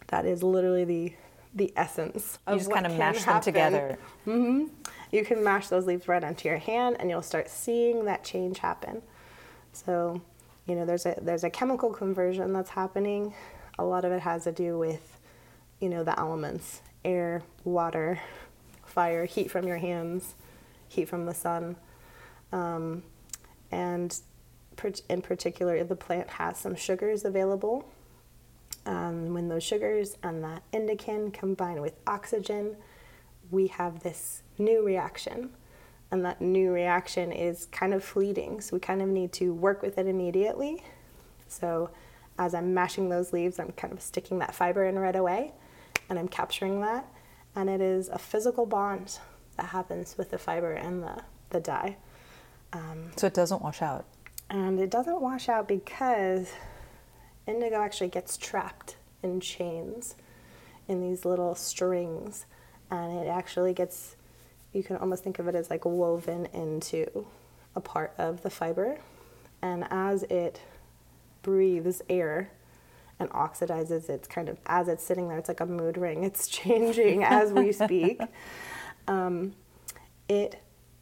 That 0.09 0.27
is 0.27 0.43
literally 0.43 0.85
the 0.85 1.14
the 1.55 1.73
essence 1.77 2.38
of 2.47 2.55
you 2.55 2.61
just 2.61 2.71
kind 2.71 2.87
of 2.87 2.97
mash 2.97 3.23
happen. 3.23 3.33
them 3.33 3.43
together. 3.43 3.99
Mm-hmm. 4.27 4.67
You 5.11 5.25
can 5.25 5.43
mash 5.43 5.69
those 5.69 5.87
leaves 5.87 6.07
right 6.07 6.23
onto 6.23 6.49
your 6.49 6.59
hand, 6.59 6.97
and 7.01 7.09
you'll 7.09 7.23
start 7.23 7.49
seeing 7.49 8.05
that 8.05 8.23
change 8.25 8.59
happen. 8.59 9.03
So, 9.73 10.21
you 10.67 10.75
know, 10.75 10.85
there's 10.85 11.07
a 11.07 11.19
there's 11.21 11.45
a 11.45 11.51
chemical 11.51 11.91
conversion 11.91 12.53
that's 12.53 12.71
happening. 12.71 13.35
A 13.79 13.85
lot 13.85 14.05
of 14.05 14.12
it 14.12 14.21
has 14.21 14.45
to 14.45 14.53
do 14.53 14.79
with, 14.79 15.19
you 15.81 15.88
know, 15.88 16.05
the 16.05 16.19
elements 16.19 16.83
air, 17.09 17.42
water, 17.64 18.21
fire, 18.85 19.25
heat 19.25 19.51
from 19.51 19.66
your 19.66 19.79
hands, 19.79 20.35
heat 20.88 21.09
from 21.09 21.25
the 21.25 21.35
sun. 21.35 21.77
Um, 22.53 23.03
and 23.73 24.16
in 25.09 25.23
particular, 25.23 25.83
the 25.85 25.97
plant 25.97 26.29
has 26.31 26.59
some 26.59 26.77
sugars 26.77 27.25
available. 27.25 27.88
Um, 28.87 29.35
when 29.35 29.49
those 29.49 29.64
sugars 29.64 30.16
and 30.23 30.44
that 30.44 30.62
indican 30.73 31.33
combine 31.33 31.81
with 31.81 31.94
oxygen, 32.07 32.77
we 33.51 33.66
have 33.68 34.03
this 34.03 34.42
new 34.59 34.85
reaction. 34.85 35.51
And 36.11 36.25
that 36.25 36.40
new 36.40 36.71
reaction 36.71 37.33
is 37.33 37.66
kind 37.66 37.92
of 37.92 38.03
fleeting, 38.03 38.62
so 38.62 38.77
we 38.77 38.81
kind 38.81 39.03
of 39.03 39.09
need 39.09 39.33
to 39.35 39.53
work 39.53 39.83
with 39.83 39.99
it 39.99 40.07
immediately. 40.07 40.83
So, 41.49 41.90
as 42.38 42.55
I'm 42.55 42.73
mashing 42.73 43.11
those 43.11 43.33
leaves, 43.33 43.59
I'm 43.59 43.73
kind 43.73 43.92
of 43.92 44.01
sticking 44.01 44.38
that 44.38 44.55
fiber 44.55 44.85
in 44.85 44.99
right 44.99 45.16
away 45.16 45.53
and 46.09 46.18
I'm 46.18 46.29
capturing 46.29 46.81
that. 46.81 47.07
And 47.55 47.68
it 47.68 47.81
is 47.81 48.09
a 48.09 48.18
physical 48.18 48.66
bond 48.66 49.18
that 49.57 49.66
happens 49.66 50.16
with 50.16 50.31
the 50.31 50.38
fiber 50.38 50.73
and 50.73 51.03
the, 51.03 51.23
the 51.51 51.61
dye. 51.61 51.97
Um, 52.73 53.11
so 53.16 53.27
it 53.27 53.35
doesn't 53.35 53.62
wash 53.62 53.83
out? 53.83 54.05
And 54.51 54.79
it 54.79 54.90
doesn't 54.90 55.21
wash 55.21 55.49
out 55.49 55.68
because 55.68 56.51
indigo 57.47 57.81
actually 57.81 58.09
gets 58.09 58.37
trapped 58.37 58.97
in 59.23 59.40
chains, 59.40 60.14
in 60.87 61.01
these 61.01 61.25
little 61.25 61.55
strings. 61.55 62.47
And 62.90 63.18
it 63.18 63.29
actually 63.29 63.75
gets, 63.75 64.16
you 64.73 64.83
can 64.83 64.97
almost 64.97 65.25
think 65.25 65.38
of 65.38 65.49
it 65.49 65.55
as 65.55 65.71
like 65.71 65.85
woven 65.85 66.47
into 66.55 67.27
a 67.75 67.81
part 67.81 68.14
of 68.18 68.42
the 68.42 68.51
fiber. 68.51 68.99
And 69.61 69.87
as 69.90 70.23
it 70.25 70.61
breathes 71.42 72.03
air 72.09 72.51
and 73.18 73.28
oxidizes. 73.31 74.09
It's 74.09 74.28
kind 74.28 74.48
of 74.48 74.59
as 74.66 74.88
it's 74.88 75.04
sitting 75.04 75.28
there, 75.28 75.38
it's 75.38 75.48
like 75.48 75.61
a 75.61 75.66
mood 75.66 75.96
ring. 75.96 76.24
It's 76.24 76.48
changing 76.48 77.24
as 77.24 77.52
we 77.52 77.72
speak. 77.72 78.20
Um, 79.07 79.54
it 80.28 80.61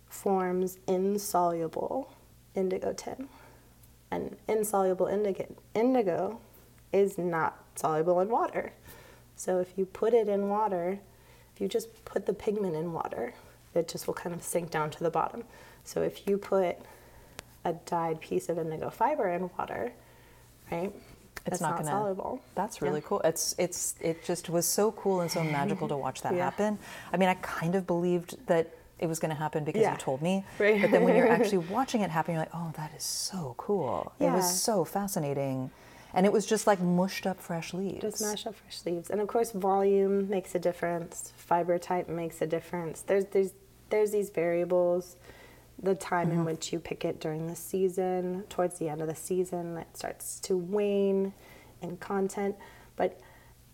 forms 0.09 0.79
insoluble 0.87 2.13
indigotin. 2.55 3.27
And 4.11 4.37
insoluble 4.49 5.07
indigo, 5.07 5.47
indigo 5.75 6.41
is 6.93 7.19
not 7.19 7.65
soluble 7.75 8.21
in 8.21 8.29
water. 8.29 8.73
So 9.35 9.59
if 9.59 9.77
you 9.77 9.85
put 9.85 10.15
it 10.15 10.29
in 10.29 10.49
water, 10.49 10.99
if 11.55 11.61
you 11.61 11.69
just 11.69 12.05
put 12.05 12.27
the 12.27 12.33
pigment 12.33 12.77
in 12.77 12.93
water, 12.93 13.35
it 13.75 13.89
just 13.89 14.07
will 14.07 14.15
kind 14.15 14.35
of 14.35 14.43
sink 14.43 14.71
down 14.71 14.91
to 14.91 15.03
the 15.03 15.11
bottom. 15.11 15.45
So 15.85 16.03
if 16.03 16.27
you 16.27 16.39
put 16.39 16.77
a 17.65 17.75
dyed 17.85 18.21
piece 18.21 18.49
of 18.49 18.59
indigo 18.59 18.91
fiber 18.91 19.29
in 19.29 19.51
water, 19.59 19.93
right, 20.71 20.93
it's 21.47 21.61
not, 21.61 21.71
not 21.71 21.79
gonna, 21.79 21.91
soluble. 21.91 22.41
That's 22.55 22.83
really 22.83 23.01
yeah. 23.01 23.07
cool. 23.07 23.21
It's 23.25 23.55
it's 23.59 23.95
it 24.01 24.25
just 24.25 24.49
was 24.51 24.67
so 24.67 24.93
cool 24.93 25.21
and 25.21 25.31
so 25.31 25.43
magical 25.59 25.89
to 25.89 25.97
watch 25.97 26.23
that 26.23 26.35
yeah. 26.35 26.45
happen. 26.45 26.79
I 27.13 27.17
mean, 27.17 27.29
I 27.29 27.35
kind 27.35 27.75
of 27.75 27.87
believed 27.87 28.37
that 28.47 28.73
it 28.99 29.07
was 29.07 29.19
going 29.19 29.31
to 29.31 29.37
happen 29.37 29.65
because 29.65 29.83
yeah. 29.83 29.93
you 29.93 29.99
told 29.99 30.23
me. 30.23 30.45
Right. 30.59 30.81
But 30.87 30.91
then 30.91 31.05
when 31.05 31.17
you're 31.17 31.29
actually 31.29 31.59
watching 31.59 32.01
it 32.01 32.11
happen, 32.11 32.35
you're 32.35 32.43
like, 32.43 32.55
oh, 32.55 32.73
that 32.77 32.93
is 32.97 33.03
so 33.03 33.55
cool. 33.59 34.13
It 34.19 34.31
was 34.31 34.63
so 34.63 34.85
fascinating. 34.85 35.71
And 36.15 36.25
it 36.25 36.33
was 36.33 36.47
just 36.47 36.67
like 36.67 36.81
mushed 36.81 37.27
up 37.27 37.39
fresh 37.39 37.75
leaves. 37.75 38.01
Just 38.01 38.23
mashed 38.23 38.47
up 38.47 38.55
fresh 38.55 38.87
leaves. 38.87 39.11
And 39.11 39.21
of 39.21 39.29
course, 39.29 39.53
volume 39.53 40.31
makes 40.31 40.55
a 40.55 40.59
difference. 40.59 41.35
Fiber 41.37 41.79
type 41.79 42.09
makes 42.09 42.41
a 42.41 42.47
difference. 42.47 43.03
There's, 43.03 43.27
there's, 43.27 43.53
there's 43.91 44.13
these 44.13 44.31
variables 44.31 45.17
the 45.83 45.95
time 45.95 46.29
mm-hmm. 46.29 46.41
in 46.41 46.45
which 46.45 46.73
you 46.73 46.79
pick 46.79 47.05
it 47.05 47.21
during 47.21 47.47
the 47.47 47.57
season, 47.57 48.45
towards 48.49 48.79
the 48.79 48.89
end 48.89 49.03
of 49.03 49.09
the 49.09 49.15
season, 49.15 49.77
it 49.77 49.97
starts 49.97 50.41
to 50.41 50.57
wane 50.57 51.33
in 51.83 51.97
content. 51.99 52.57
But 52.97 53.21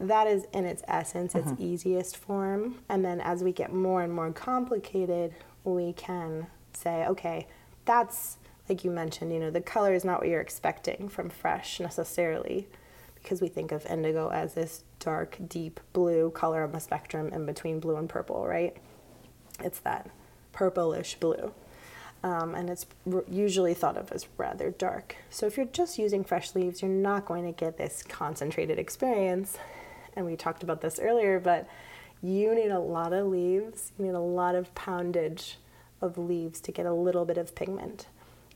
that 0.01 0.27
is 0.27 0.47
in 0.53 0.65
its 0.65 0.83
essence 0.89 1.35
its 1.35 1.49
mm-hmm. 1.53 1.63
easiest 1.63 2.17
form. 2.17 2.81
And 2.89 3.05
then 3.05 3.21
as 3.21 3.45
we 3.45 3.53
get 3.53 3.73
more 3.73 4.03
and 4.03 4.13
more 4.13 4.33
complicated, 4.33 5.33
we 5.65 5.93
can 5.93 6.49
say, 6.73 7.07
okay, 7.07 7.47
that's 7.85 8.39
like 8.69 8.85
you 8.85 8.91
mentioned, 8.91 9.33
you 9.33 9.39
know, 9.39 9.51
the 9.51 9.61
color 9.61 9.93
is 9.93 10.05
not 10.05 10.21
what 10.21 10.29
you're 10.29 10.41
expecting 10.41 11.09
from 11.09 11.29
fresh 11.29 11.81
necessarily 11.81 12.69
because 13.15 13.41
we 13.41 13.49
think 13.49 13.71
of 13.71 13.85
indigo 13.87 14.31
as 14.31 14.55
this 14.55 14.85
dark, 14.99 15.37
deep 15.49 15.81
blue 15.93 16.31
color 16.31 16.65
on 16.65 16.73
the 16.73 16.81
spectrum 16.81 17.29
in 17.29 17.47
between 17.47 17.81
blue 17.81 17.97
and 17.97 18.09
purple, 18.09 18.47
right? 18.47 18.77
It's 19.61 19.81
that 19.81 20.11
purplish 20.53 21.17
blue 21.17 21.53
um, 22.23 22.55
and 22.55 22.71
it's 22.71 22.87
usually 23.29 23.75
thought 23.75 23.97
of 23.97 24.13
as 24.13 24.27
rather 24.37 24.71
dark. 24.71 25.17
So 25.31 25.47
if 25.47 25.57
you're 25.57 25.67
just 25.67 25.99
using 25.99 26.23
fresh 26.25 26.55
leaves, 26.55 26.83
you're 26.83 26.91
not 26.91 27.27
going 27.27 27.45
to 27.45 27.53
get 27.53 27.79
this 27.79 28.03
concentrated 28.03 28.79
experience. 28.79 29.59
And 30.15 30.27
we 30.27 30.37
talked 30.37 30.63
about 30.63 30.81
this 30.81 31.01
earlier, 31.01 31.41
but 31.41 31.69
you 32.23 32.55
need 32.55 32.71
a 32.71 32.79
lot 32.79 33.13
of 33.13 33.27
leaves, 33.27 33.93
you 33.99 34.05
need 34.05 34.15
a 34.15 34.21
lot 34.21 34.55
of 34.55 34.73
poundage 34.75 35.57
of 36.01 36.19
leaves 36.19 36.61
to 36.61 36.73
get 36.73 36.87
a 36.87 36.93
little 36.93 37.25
bit 37.25 37.39
of 37.39 37.55
pigment. 37.55 38.07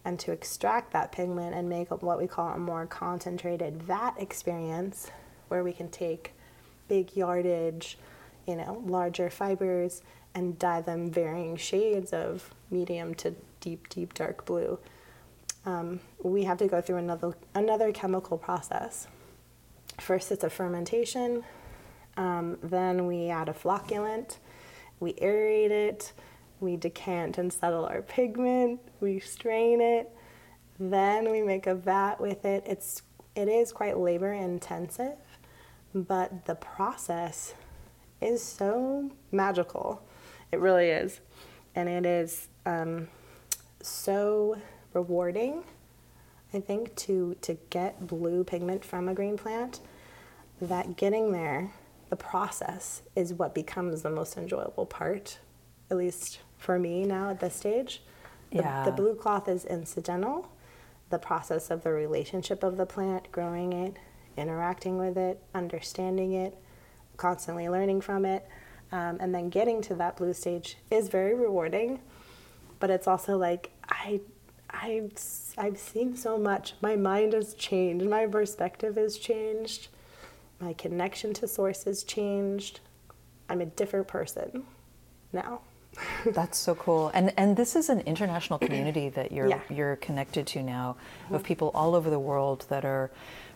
And 0.05 0.21
to 0.21 0.31
extract 0.31 0.93
that 0.93 1.11
pigment 1.11 1.57
and 1.57 1.69
make 1.69 1.91
what 1.91 2.19
we 2.19 2.29
call 2.29 2.51
a 2.51 2.59
more 2.59 2.87
concentrated 2.87 3.83
vat 3.83 4.15
experience, 4.19 5.11
where 5.49 5.65
we 5.65 5.73
can 5.73 5.89
take 5.89 6.33
big 6.87 7.17
yardage, 7.17 7.99
you 8.47 8.55
know, 8.55 8.85
larger 8.87 9.31
fibers 9.31 10.03
and 10.33 10.59
dye 10.61 10.81
them 10.81 11.11
varying 11.11 11.57
shades 11.57 12.13
of 12.13 12.55
medium 12.71 13.15
to 13.15 13.35
deep, 13.67 13.89
deep 13.89 14.15
dark 14.15 14.45
blue, 14.47 14.79
um, 15.65 15.99
we 16.23 16.45
have 16.45 16.57
to 16.57 16.69
go 16.69 16.81
through 16.81 16.99
another, 16.99 17.35
another 17.57 17.91
chemical 17.91 18.39
process. 18.39 19.09
First, 19.99 20.31
it's 20.31 20.45
a 20.45 20.51
fermentation, 20.51 21.43
um, 22.17 22.59
then 22.63 23.07
we 23.07 23.29
add 23.29 23.49
a 23.49 23.53
flocculant, 23.53 24.37
we 25.01 25.15
aerate 25.15 25.71
it, 25.71 26.13
we 26.61 26.77
decant 26.77 27.39
and 27.39 27.53
settle 27.53 27.85
our 27.85 28.03
pigment, 28.03 28.79
we 29.01 29.19
strain 29.19 29.81
it, 29.81 30.15
then 30.79 31.29
we 31.33 31.43
make 31.43 31.67
a 31.67 31.75
vat 31.75 32.21
with 32.21 32.45
it. 32.45 32.63
It's, 32.67 33.03
it 33.35 33.49
is 33.49 33.73
quite 33.73 33.99
labor 33.99 34.33
intensive, 34.33 35.19
but 35.93 36.45
the 36.45 36.55
process 36.55 37.55
is 38.21 38.41
so 38.41 39.11
magical. 39.33 40.03
It 40.53 40.61
really 40.61 40.91
is. 40.91 41.21
And 41.75 41.89
it 41.89 42.07
is 42.07 42.49
um, 42.65 43.09
so 43.83 44.59
rewarding, 44.93 45.62
I 46.53 46.61
think, 46.61 46.95
to, 46.97 47.37
to 47.43 47.55
get 47.71 48.07
blue 48.07 48.45
pigment 48.45 48.85
from 48.85 49.09
a 49.09 49.15
green 49.15 49.37
plant 49.37 49.81
that 50.61 50.97
getting 50.97 51.33
there, 51.33 51.73
the 52.09 52.17
process, 52.17 53.03
is 53.15 53.35
what 53.35 53.55
becomes 53.55 54.03
the 54.03 54.11
most 54.11 54.37
enjoyable 54.37 54.87
part, 54.87 55.39
at 55.91 55.97
least 55.97 56.41
for 56.59 56.79
me 56.79 57.05
now 57.05 57.31
at 57.31 57.41
this 57.41 57.55
stage. 57.55 58.03
The, 58.51 58.59
Yeah. 58.59 58.85
the 58.85 58.93
blue 58.93 59.15
cloth 59.15 59.49
is 59.49 59.65
incidental. 59.65 60.49
The 61.11 61.19
process 61.19 61.71
of 61.71 61.83
the 61.83 61.91
relationship 61.91 62.62
of 62.62 62.77
the 62.77 62.87
plant, 62.87 63.31
growing 63.31 63.73
it, 63.73 63.97
interacting 64.37 64.99
with 64.99 65.17
it, 65.17 65.43
understanding 65.55 66.33
it, 66.33 66.57
constantly 67.17 67.69
learning 67.69 68.01
from 68.01 68.25
it, 68.25 68.47
um, 68.93 69.19
and 69.21 69.35
then 69.35 69.49
getting 69.49 69.83
to 69.83 69.95
that 69.97 70.17
blue 70.17 70.33
stage 70.33 70.77
is 70.91 71.09
very 71.09 71.35
rewarding. 71.35 72.01
But 72.79 72.91
it's 72.91 73.07
also 73.07 73.37
like 73.37 73.71
I, 73.89 74.21
I've 74.71 75.12
I've 75.59 75.79
seen 75.79 76.17
so 76.17 76.39
much. 76.39 76.75
My 76.83 76.97
mind 76.97 77.33
has 77.33 77.55
changed. 77.55 78.05
My 78.07 78.27
perspective 78.27 78.97
has 78.97 79.17
changed. 79.19 79.89
My 80.61 80.73
connection 80.73 81.35
to 81.35 81.49
source 81.49 81.85
has 81.85 82.03
changed. 82.03 82.81
I'm 83.49 83.61
a 83.61 83.67
different 83.67 84.09
person 84.09 84.65
now. 85.33 85.61
That's 86.27 86.59
so 86.59 86.75
cool. 86.75 87.11
And 87.15 87.33
and 87.39 87.57
this 87.57 87.75
is 87.77 87.89
an 87.89 88.01
international 88.01 88.59
community 88.59 89.09
that 89.11 89.33
you're 89.33 89.49
Yeah. 89.49 89.59
Mm-hmm. 89.59 89.75
you're 89.75 89.97
connected 89.97 90.47
to 90.49 90.62
now 90.62 90.97
of 91.31 91.43
people 91.43 91.71
all 91.75 91.95
over 91.95 92.11
the 92.11 92.19
world 92.19 92.67
that 92.69 92.85
are 92.85 93.11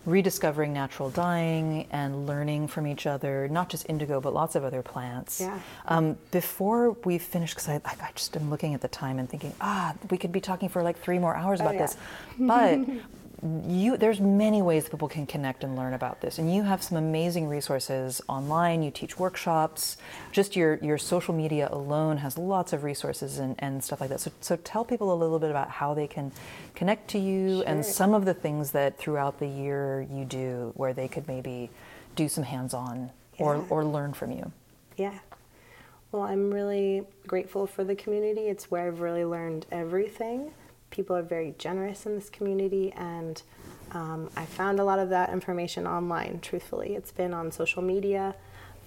rediscovering 0.06 0.72
natural 0.72 1.10
dyeing 1.10 1.86
and 1.90 2.26
learning 2.26 2.68
from 2.68 2.86
each 2.86 3.06
other, 3.06 3.48
not 3.48 3.68
just 3.68 3.88
indigo 3.88 4.20
but 4.20 4.32
lots 4.32 4.54
of 4.54 4.64
other 4.64 4.82
plants. 4.82 5.40
Yeah. 5.40 5.58
Um, 5.86 6.16
before 6.30 6.92
we 7.04 7.18
finish, 7.18 7.50
because 7.54 7.68
I, 7.68 7.80
I 7.84 8.10
just 8.14 8.36
am 8.36 8.50
looking 8.50 8.74
at 8.74 8.80
the 8.80 8.88
time 8.88 9.18
and 9.18 9.28
thinking, 9.28 9.52
ah, 9.60 9.94
we 10.10 10.16
could 10.18 10.32
be 10.32 10.40
talking 10.40 10.68
for 10.68 10.82
like 10.82 10.98
three 10.98 11.18
more 11.18 11.36
hours 11.36 11.60
Oh, 11.60 11.64
about 11.64 11.74
yeah. 11.74 11.80
this, 11.82 11.96
but. 12.38 12.78
you 13.42 13.96
there's 13.96 14.20
many 14.20 14.60
ways 14.60 14.88
people 14.88 15.08
can 15.08 15.26
connect 15.26 15.64
and 15.64 15.74
learn 15.74 15.94
about 15.94 16.20
this. 16.20 16.38
And 16.38 16.54
you 16.54 16.62
have 16.62 16.82
some 16.82 16.98
amazing 16.98 17.48
resources 17.48 18.20
online. 18.28 18.82
You 18.82 18.90
teach 18.90 19.18
workshops. 19.18 19.96
Just 20.30 20.56
your 20.56 20.76
your 20.82 20.98
social 20.98 21.34
media 21.34 21.68
alone 21.70 22.18
has 22.18 22.36
lots 22.36 22.72
of 22.72 22.84
resources 22.84 23.38
and, 23.38 23.54
and 23.58 23.82
stuff 23.82 24.00
like 24.00 24.10
that. 24.10 24.20
So, 24.20 24.30
so 24.40 24.56
tell 24.56 24.84
people 24.84 25.12
a 25.12 25.16
little 25.16 25.38
bit 25.38 25.50
about 25.50 25.70
how 25.70 25.94
they 25.94 26.06
can 26.06 26.32
connect 26.74 27.08
to 27.10 27.18
you 27.18 27.62
and 27.62 27.84
some 27.84 28.14
of 28.14 28.24
the 28.24 28.34
things 28.34 28.72
that 28.72 28.98
throughout 28.98 29.38
the 29.38 29.46
year 29.46 30.06
you 30.10 30.24
do 30.24 30.72
where 30.76 30.92
they 30.92 31.08
could 31.08 31.26
maybe 31.26 31.70
do 32.16 32.28
some 32.28 32.44
hands-on 32.44 33.10
or, 33.38 33.64
or 33.70 33.84
learn 33.84 34.12
from 34.12 34.32
you. 34.32 34.52
Yeah. 34.96 35.18
Well, 36.12 36.22
I'm 36.22 36.52
really 36.52 37.06
grateful 37.26 37.66
for 37.66 37.84
the 37.84 37.94
community. 37.94 38.42
It's 38.42 38.70
where 38.70 38.88
I've 38.88 39.00
really 39.00 39.24
learned 39.24 39.64
everything. 39.70 40.50
People 40.90 41.16
are 41.16 41.22
very 41.22 41.54
generous 41.56 42.04
in 42.04 42.16
this 42.16 42.28
community, 42.28 42.92
and 42.92 43.42
um, 43.92 44.30
I 44.36 44.44
found 44.44 44.80
a 44.80 44.84
lot 44.84 44.98
of 44.98 45.08
that 45.10 45.30
information 45.30 45.86
online, 45.86 46.40
truthfully. 46.42 46.94
It's 46.94 47.12
been 47.12 47.32
on 47.32 47.52
social 47.52 47.82
media 47.82 48.34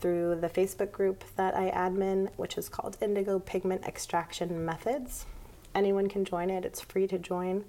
through 0.02 0.36
the 0.42 0.50
Facebook 0.50 0.92
group 0.92 1.24
that 1.38 1.56
I 1.56 1.72
admin, 1.72 2.30
which 2.36 2.58
is 2.58 2.68
called 2.68 2.98
Indigo 3.02 3.40
Pigment 3.40 3.86
Extraction 3.86 4.66
Methods. 4.66 5.26
Anyone 5.74 6.10
can 6.10 6.26
join 6.26 6.50
it, 6.50 6.66
it's 6.66 6.82
free 6.82 7.08
to 7.08 7.18
join. 7.18 7.64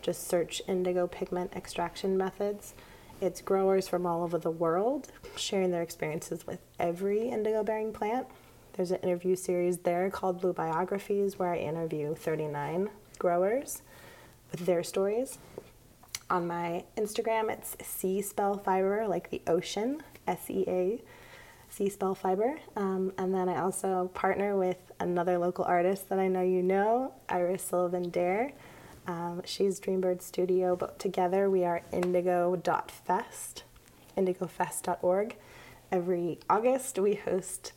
Just 0.00 0.28
search 0.28 0.62
Indigo 0.68 1.06
Pigment 1.06 1.52
Extraction 1.54 2.16
Methods. 2.16 2.74
It's 3.20 3.40
growers 3.40 3.86
from 3.86 4.06
all 4.06 4.22
over 4.22 4.38
the 4.38 4.50
world 4.50 5.08
sharing 5.36 5.70
their 5.70 5.82
experiences 5.82 6.46
with 6.46 6.58
every 6.78 7.28
indigo 7.28 7.62
bearing 7.62 7.92
plant. 7.92 8.26
There's 8.72 8.90
an 8.90 8.98
interview 8.98 9.36
series 9.36 9.78
there 9.78 10.10
called 10.10 10.40
Blue 10.40 10.52
Biographies 10.52 11.38
where 11.38 11.52
I 11.52 11.58
interview 11.58 12.14
39 12.14 12.90
growers 13.22 13.82
with 14.50 14.66
their 14.66 14.82
stories. 14.82 15.38
On 16.28 16.44
my 16.44 16.82
Instagram, 16.96 17.50
it's 17.52 17.76
Sea 17.86 18.20
Spell 18.20 18.58
Fiber, 18.58 19.06
like 19.06 19.30
the 19.30 19.40
ocean, 19.46 20.02
Sea 20.26 21.88
Spell 21.88 22.16
Fiber. 22.16 22.58
Um, 22.74 23.12
and 23.16 23.32
then 23.32 23.48
I 23.48 23.60
also 23.60 24.10
partner 24.12 24.56
with 24.56 24.90
another 24.98 25.38
local 25.38 25.64
artist 25.64 26.08
that 26.08 26.18
I 26.18 26.26
know 26.26 26.42
you 26.42 26.64
know, 26.64 27.14
Iris 27.28 27.62
Sullivan 27.62 28.10
Dare. 28.10 28.52
Um, 29.06 29.42
she's 29.44 29.78
Dreambird 29.78 30.20
Studio, 30.20 30.74
but 30.74 30.98
together 30.98 31.48
we 31.48 31.64
are 31.64 31.82
indigo.fest, 31.92 33.62
indigofest.org. 34.16 35.36
Every 35.92 36.40
August, 36.50 36.98
we 36.98 37.14
host 37.14 37.72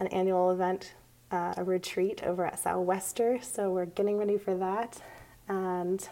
an 0.00 0.08
annual 0.08 0.50
event, 0.50 0.94
uh, 1.30 1.54
a 1.56 1.64
retreat 1.64 2.22
over 2.24 2.46
at 2.46 2.58
Southwester. 2.58 3.42
So 3.42 3.70
we're 3.70 3.86
getting 3.86 4.18
ready 4.18 4.38
for 4.38 4.54
that. 4.56 5.00
And 5.48 6.06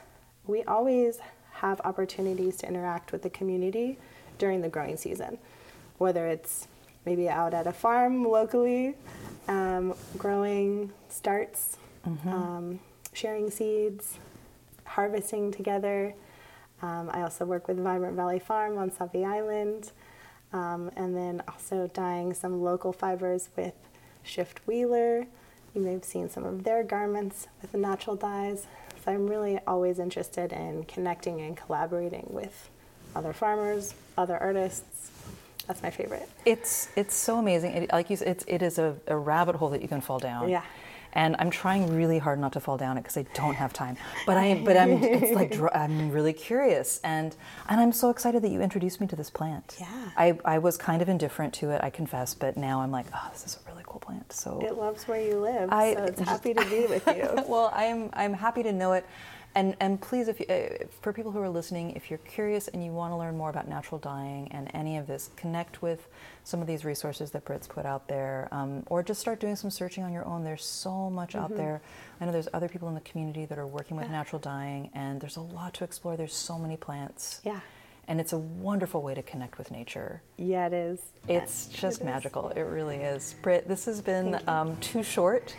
we 0.46 0.62
always 0.64 1.18
have 1.52 1.80
opportunities 1.84 2.56
to 2.58 2.68
interact 2.68 3.12
with 3.12 3.22
the 3.22 3.30
community 3.30 3.98
during 4.38 4.60
the 4.60 4.68
growing 4.68 4.96
season, 4.96 5.38
whether 5.98 6.26
it's 6.26 6.68
maybe 7.04 7.28
out 7.28 7.54
at 7.54 7.66
a 7.66 7.72
farm 7.72 8.24
locally, 8.24 8.94
um, 9.48 9.94
growing 10.18 10.92
starts, 11.08 11.78
um, 12.26 12.80
sharing 13.12 13.50
seeds, 13.50 14.18
harvesting 14.84 15.50
together. 15.50 16.14
Um, 16.82 17.08
I 17.12 17.22
also 17.22 17.44
work 17.44 17.68
with 17.68 17.78
Vibrant 17.78 18.16
Valley 18.16 18.38
Farm 18.38 18.76
on 18.76 18.90
Sauvie 18.90 19.24
Island, 19.24 19.92
um, 20.52 20.90
and 20.96 21.16
then 21.16 21.42
also 21.48 21.90
dyeing 21.94 22.34
some 22.34 22.62
local 22.62 22.92
fibers 22.92 23.48
with 23.56 23.74
Shift 24.26 24.60
Wheeler. 24.66 25.26
You 25.74 25.82
may 25.82 25.92
have 25.92 26.04
seen 26.04 26.28
some 26.28 26.44
of 26.44 26.64
their 26.64 26.82
garments 26.82 27.48
with 27.62 27.72
the 27.72 27.78
natural 27.78 28.16
dyes. 28.16 28.66
So 29.04 29.12
I'm 29.12 29.26
really 29.26 29.60
always 29.66 29.98
interested 29.98 30.52
in 30.52 30.84
connecting 30.84 31.40
and 31.40 31.56
collaborating 31.56 32.26
with 32.30 32.70
other 33.14 33.32
farmers, 33.32 33.94
other 34.18 34.36
artists. 34.36 35.10
That's 35.66 35.82
my 35.82 35.90
favorite. 35.90 36.28
It's 36.44 36.88
it's 36.96 37.14
so 37.14 37.38
amazing. 37.38 37.72
It, 37.72 37.92
like 37.92 38.10
you 38.10 38.16
said, 38.16 38.28
it's 38.28 38.44
it 38.46 38.62
is 38.62 38.78
a, 38.78 38.96
a 39.06 39.16
rabbit 39.16 39.56
hole 39.56 39.70
that 39.70 39.82
you 39.82 39.88
can 39.88 40.00
fall 40.00 40.18
down. 40.18 40.48
Yeah. 40.48 40.62
And 41.12 41.34
I'm 41.38 41.50
trying 41.50 41.96
really 41.96 42.18
hard 42.18 42.38
not 42.38 42.52
to 42.52 42.60
fall 42.60 42.76
down 42.76 42.98
it 42.98 43.02
because 43.02 43.16
I 43.16 43.22
don't 43.32 43.54
have 43.54 43.72
time. 43.72 43.96
But 44.26 44.36
I 44.36 44.62
but 44.64 44.76
I'm 44.76 45.02
it's 45.02 45.32
like 45.32 45.58
I'm 45.74 46.10
really 46.10 46.32
curious 46.32 47.00
and 47.02 47.34
and 47.68 47.80
I'm 47.80 47.92
so 47.92 48.10
excited 48.10 48.42
that 48.42 48.50
you 48.50 48.60
introduced 48.60 49.00
me 49.00 49.06
to 49.08 49.16
this 49.16 49.30
plant. 49.30 49.76
Yeah. 49.80 50.10
I 50.16 50.38
I 50.44 50.58
was 50.58 50.76
kind 50.76 51.00
of 51.00 51.08
indifferent 51.08 51.54
to 51.54 51.70
it, 51.70 51.80
I 51.82 51.90
confess, 51.90 52.34
but 52.34 52.56
now 52.56 52.80
I'm 52.80 52.90
like, 52.90 53.06
oh, 53.14 53.28
this 53.32 53.46
is 53.46 53.58
a 53.64 53.70
really 53.70 53.82
cool 53.96 54.00
plant. 54.14 54.32
So 54.32 54.60
It 54.62 54.76
loves 54.76 55.08
where 55.08 55.20
you 55.20 55.38
live, 55.38 55.72
I- 55.72 55.94
so 55.94 56.04
it's 56.04 56.20
happy 56.34 56.54
to 56.54 56.64
be 56.66 56.86
with 56.86 57.06
you. 57.06 57.28
well, 57.48 57.70
I'm 57.74 58.10
I'm 58.12 58.34
happy 58.34 58.62
to 58.62 58.72
know 58.72 58.92
it, 58.92 59.06
and 59.54 59.74
and 59.80 60.00
please, 60.00 60.28
if 60.28 60.38
you, 60.40 60.46
uh, 60.46 60.84
for 61.00 61.12
people 61.12 61.32
who 61.32 61.40
are 61.40 61.48
listening, 61.48 61.92
if 61.92 62.10
you're 62.10 62.18
curious 62.20 62.68
and 62.68 62.84
you 62.84 62.92
want 62.92 63.12
to 63.12 63.16
learn 63.16 63.36
more 63.36 63.48
about 63.50 63.68
natural 63.68 63.98
dyeing 63.98 64.48
and 64.52 64.70
any 64.74 64.98
of 64.98 65.06
this, 65.06 65.30
connect 65.36 65.80
with 65.82 66.08
some 66.44 66.60
of 66.60 66.66
these 66.66 66.84
resources 66.84 67.30
that 67.30 67.44
Britt's 67.44 67.66
put 67.66 67.86
out 67.86 68.06
there, 68.08 68.48
um, 68.52 68.82
or 68.88 69.02
just 69.02 69.20
start 69.20 69.40
doing 69.40 69.56
some 69.56 69.70
searching 69.70 70.04
on 70.04 70.12
your 70.12 70.24
own. 70.26 70.44
There's 70.44 70.64
so 70.64 71.08
much 71.10 71.34
out 71.34 71.56
there. 71.56 71.80
I 72.20 72.24
know 72.26 72.32
there's 72.32 72.48
other 72.52 72.68
people 72.68 72.88
in 72.88 72.94
the 72.94 73.00
community 73.00 73.46
that 73.46 73.58
are 73.58 73.66
working 73.66 73.96
with 73.96 74.06
Mm-hmm. 74.06 74.12
Yeah. 74.12 74.18
natural 74.18 74.40
dyeing, 74.40 74.90
and 74.94 75.20
there's 75.20 75.36
a 75.36 75.40
lot 75.40 75.74
to 75.74 75.84
explore. 75.84 76.16
There's 76.16 76.34
so 76.34 76.58
many 76.58 76.76
plants. 76.76 77.40
Yeah. 77.44 77.60
And 78.08 78.20
it's 78.20 78.32
a 78.32 78.38
wonderful 78.38 79.02
way 79.02 79.14
to 79.14 79.22
connect 79.22 79.58
with 79.58 79.70
nature. 79.72 80.22
Yeah, 80.36 80.66
it 80.68 80.72
is. 80.72 81.00
It's 81.28 81.68
Yes, 81.72 81.80
just 81.80 82.00
it 82.00 82.02
is. 82.02 82.06
magical. 82.06 82.50
It 82.50 82.60
really 82.62 82.98
is. 82.98 83.34
Britt, 83.42 83.66
this 83.66 83.84
has 83.86 84.00
been 84.00 84.40
um, 84.46 84.76
too 84.76 85.02
short, 85.02 85.54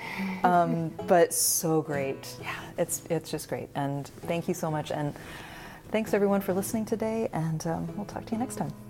um, 0.46 0.90
but 1.08 1.34
so 1.34 1.82
great. 1.82 2.36
Yeah, 2.42 2.56
it's 2.78 3.04
it's 3.10 3.30
just 3.30 3.50
great. 3.50 3.68
And 3.76 4.08
thank 4.28 4.48
you 4.48 4.54
so 4.54 4.72
much. 4.72 4.92
And 4.92 5.14
thanks 5.92 6.14
everyone 6.14 6.40
for 6.40 6.54
listening 6.54 6.86
today. 6.86 7.28
And 7.34 7.66
um, 7.68 7.96
we'll 7.98 8.06
talk 8.06 8.26
to 8.28 8.32
you 8.32 8.38
next 8.38 8.56
time. 8.56 8.87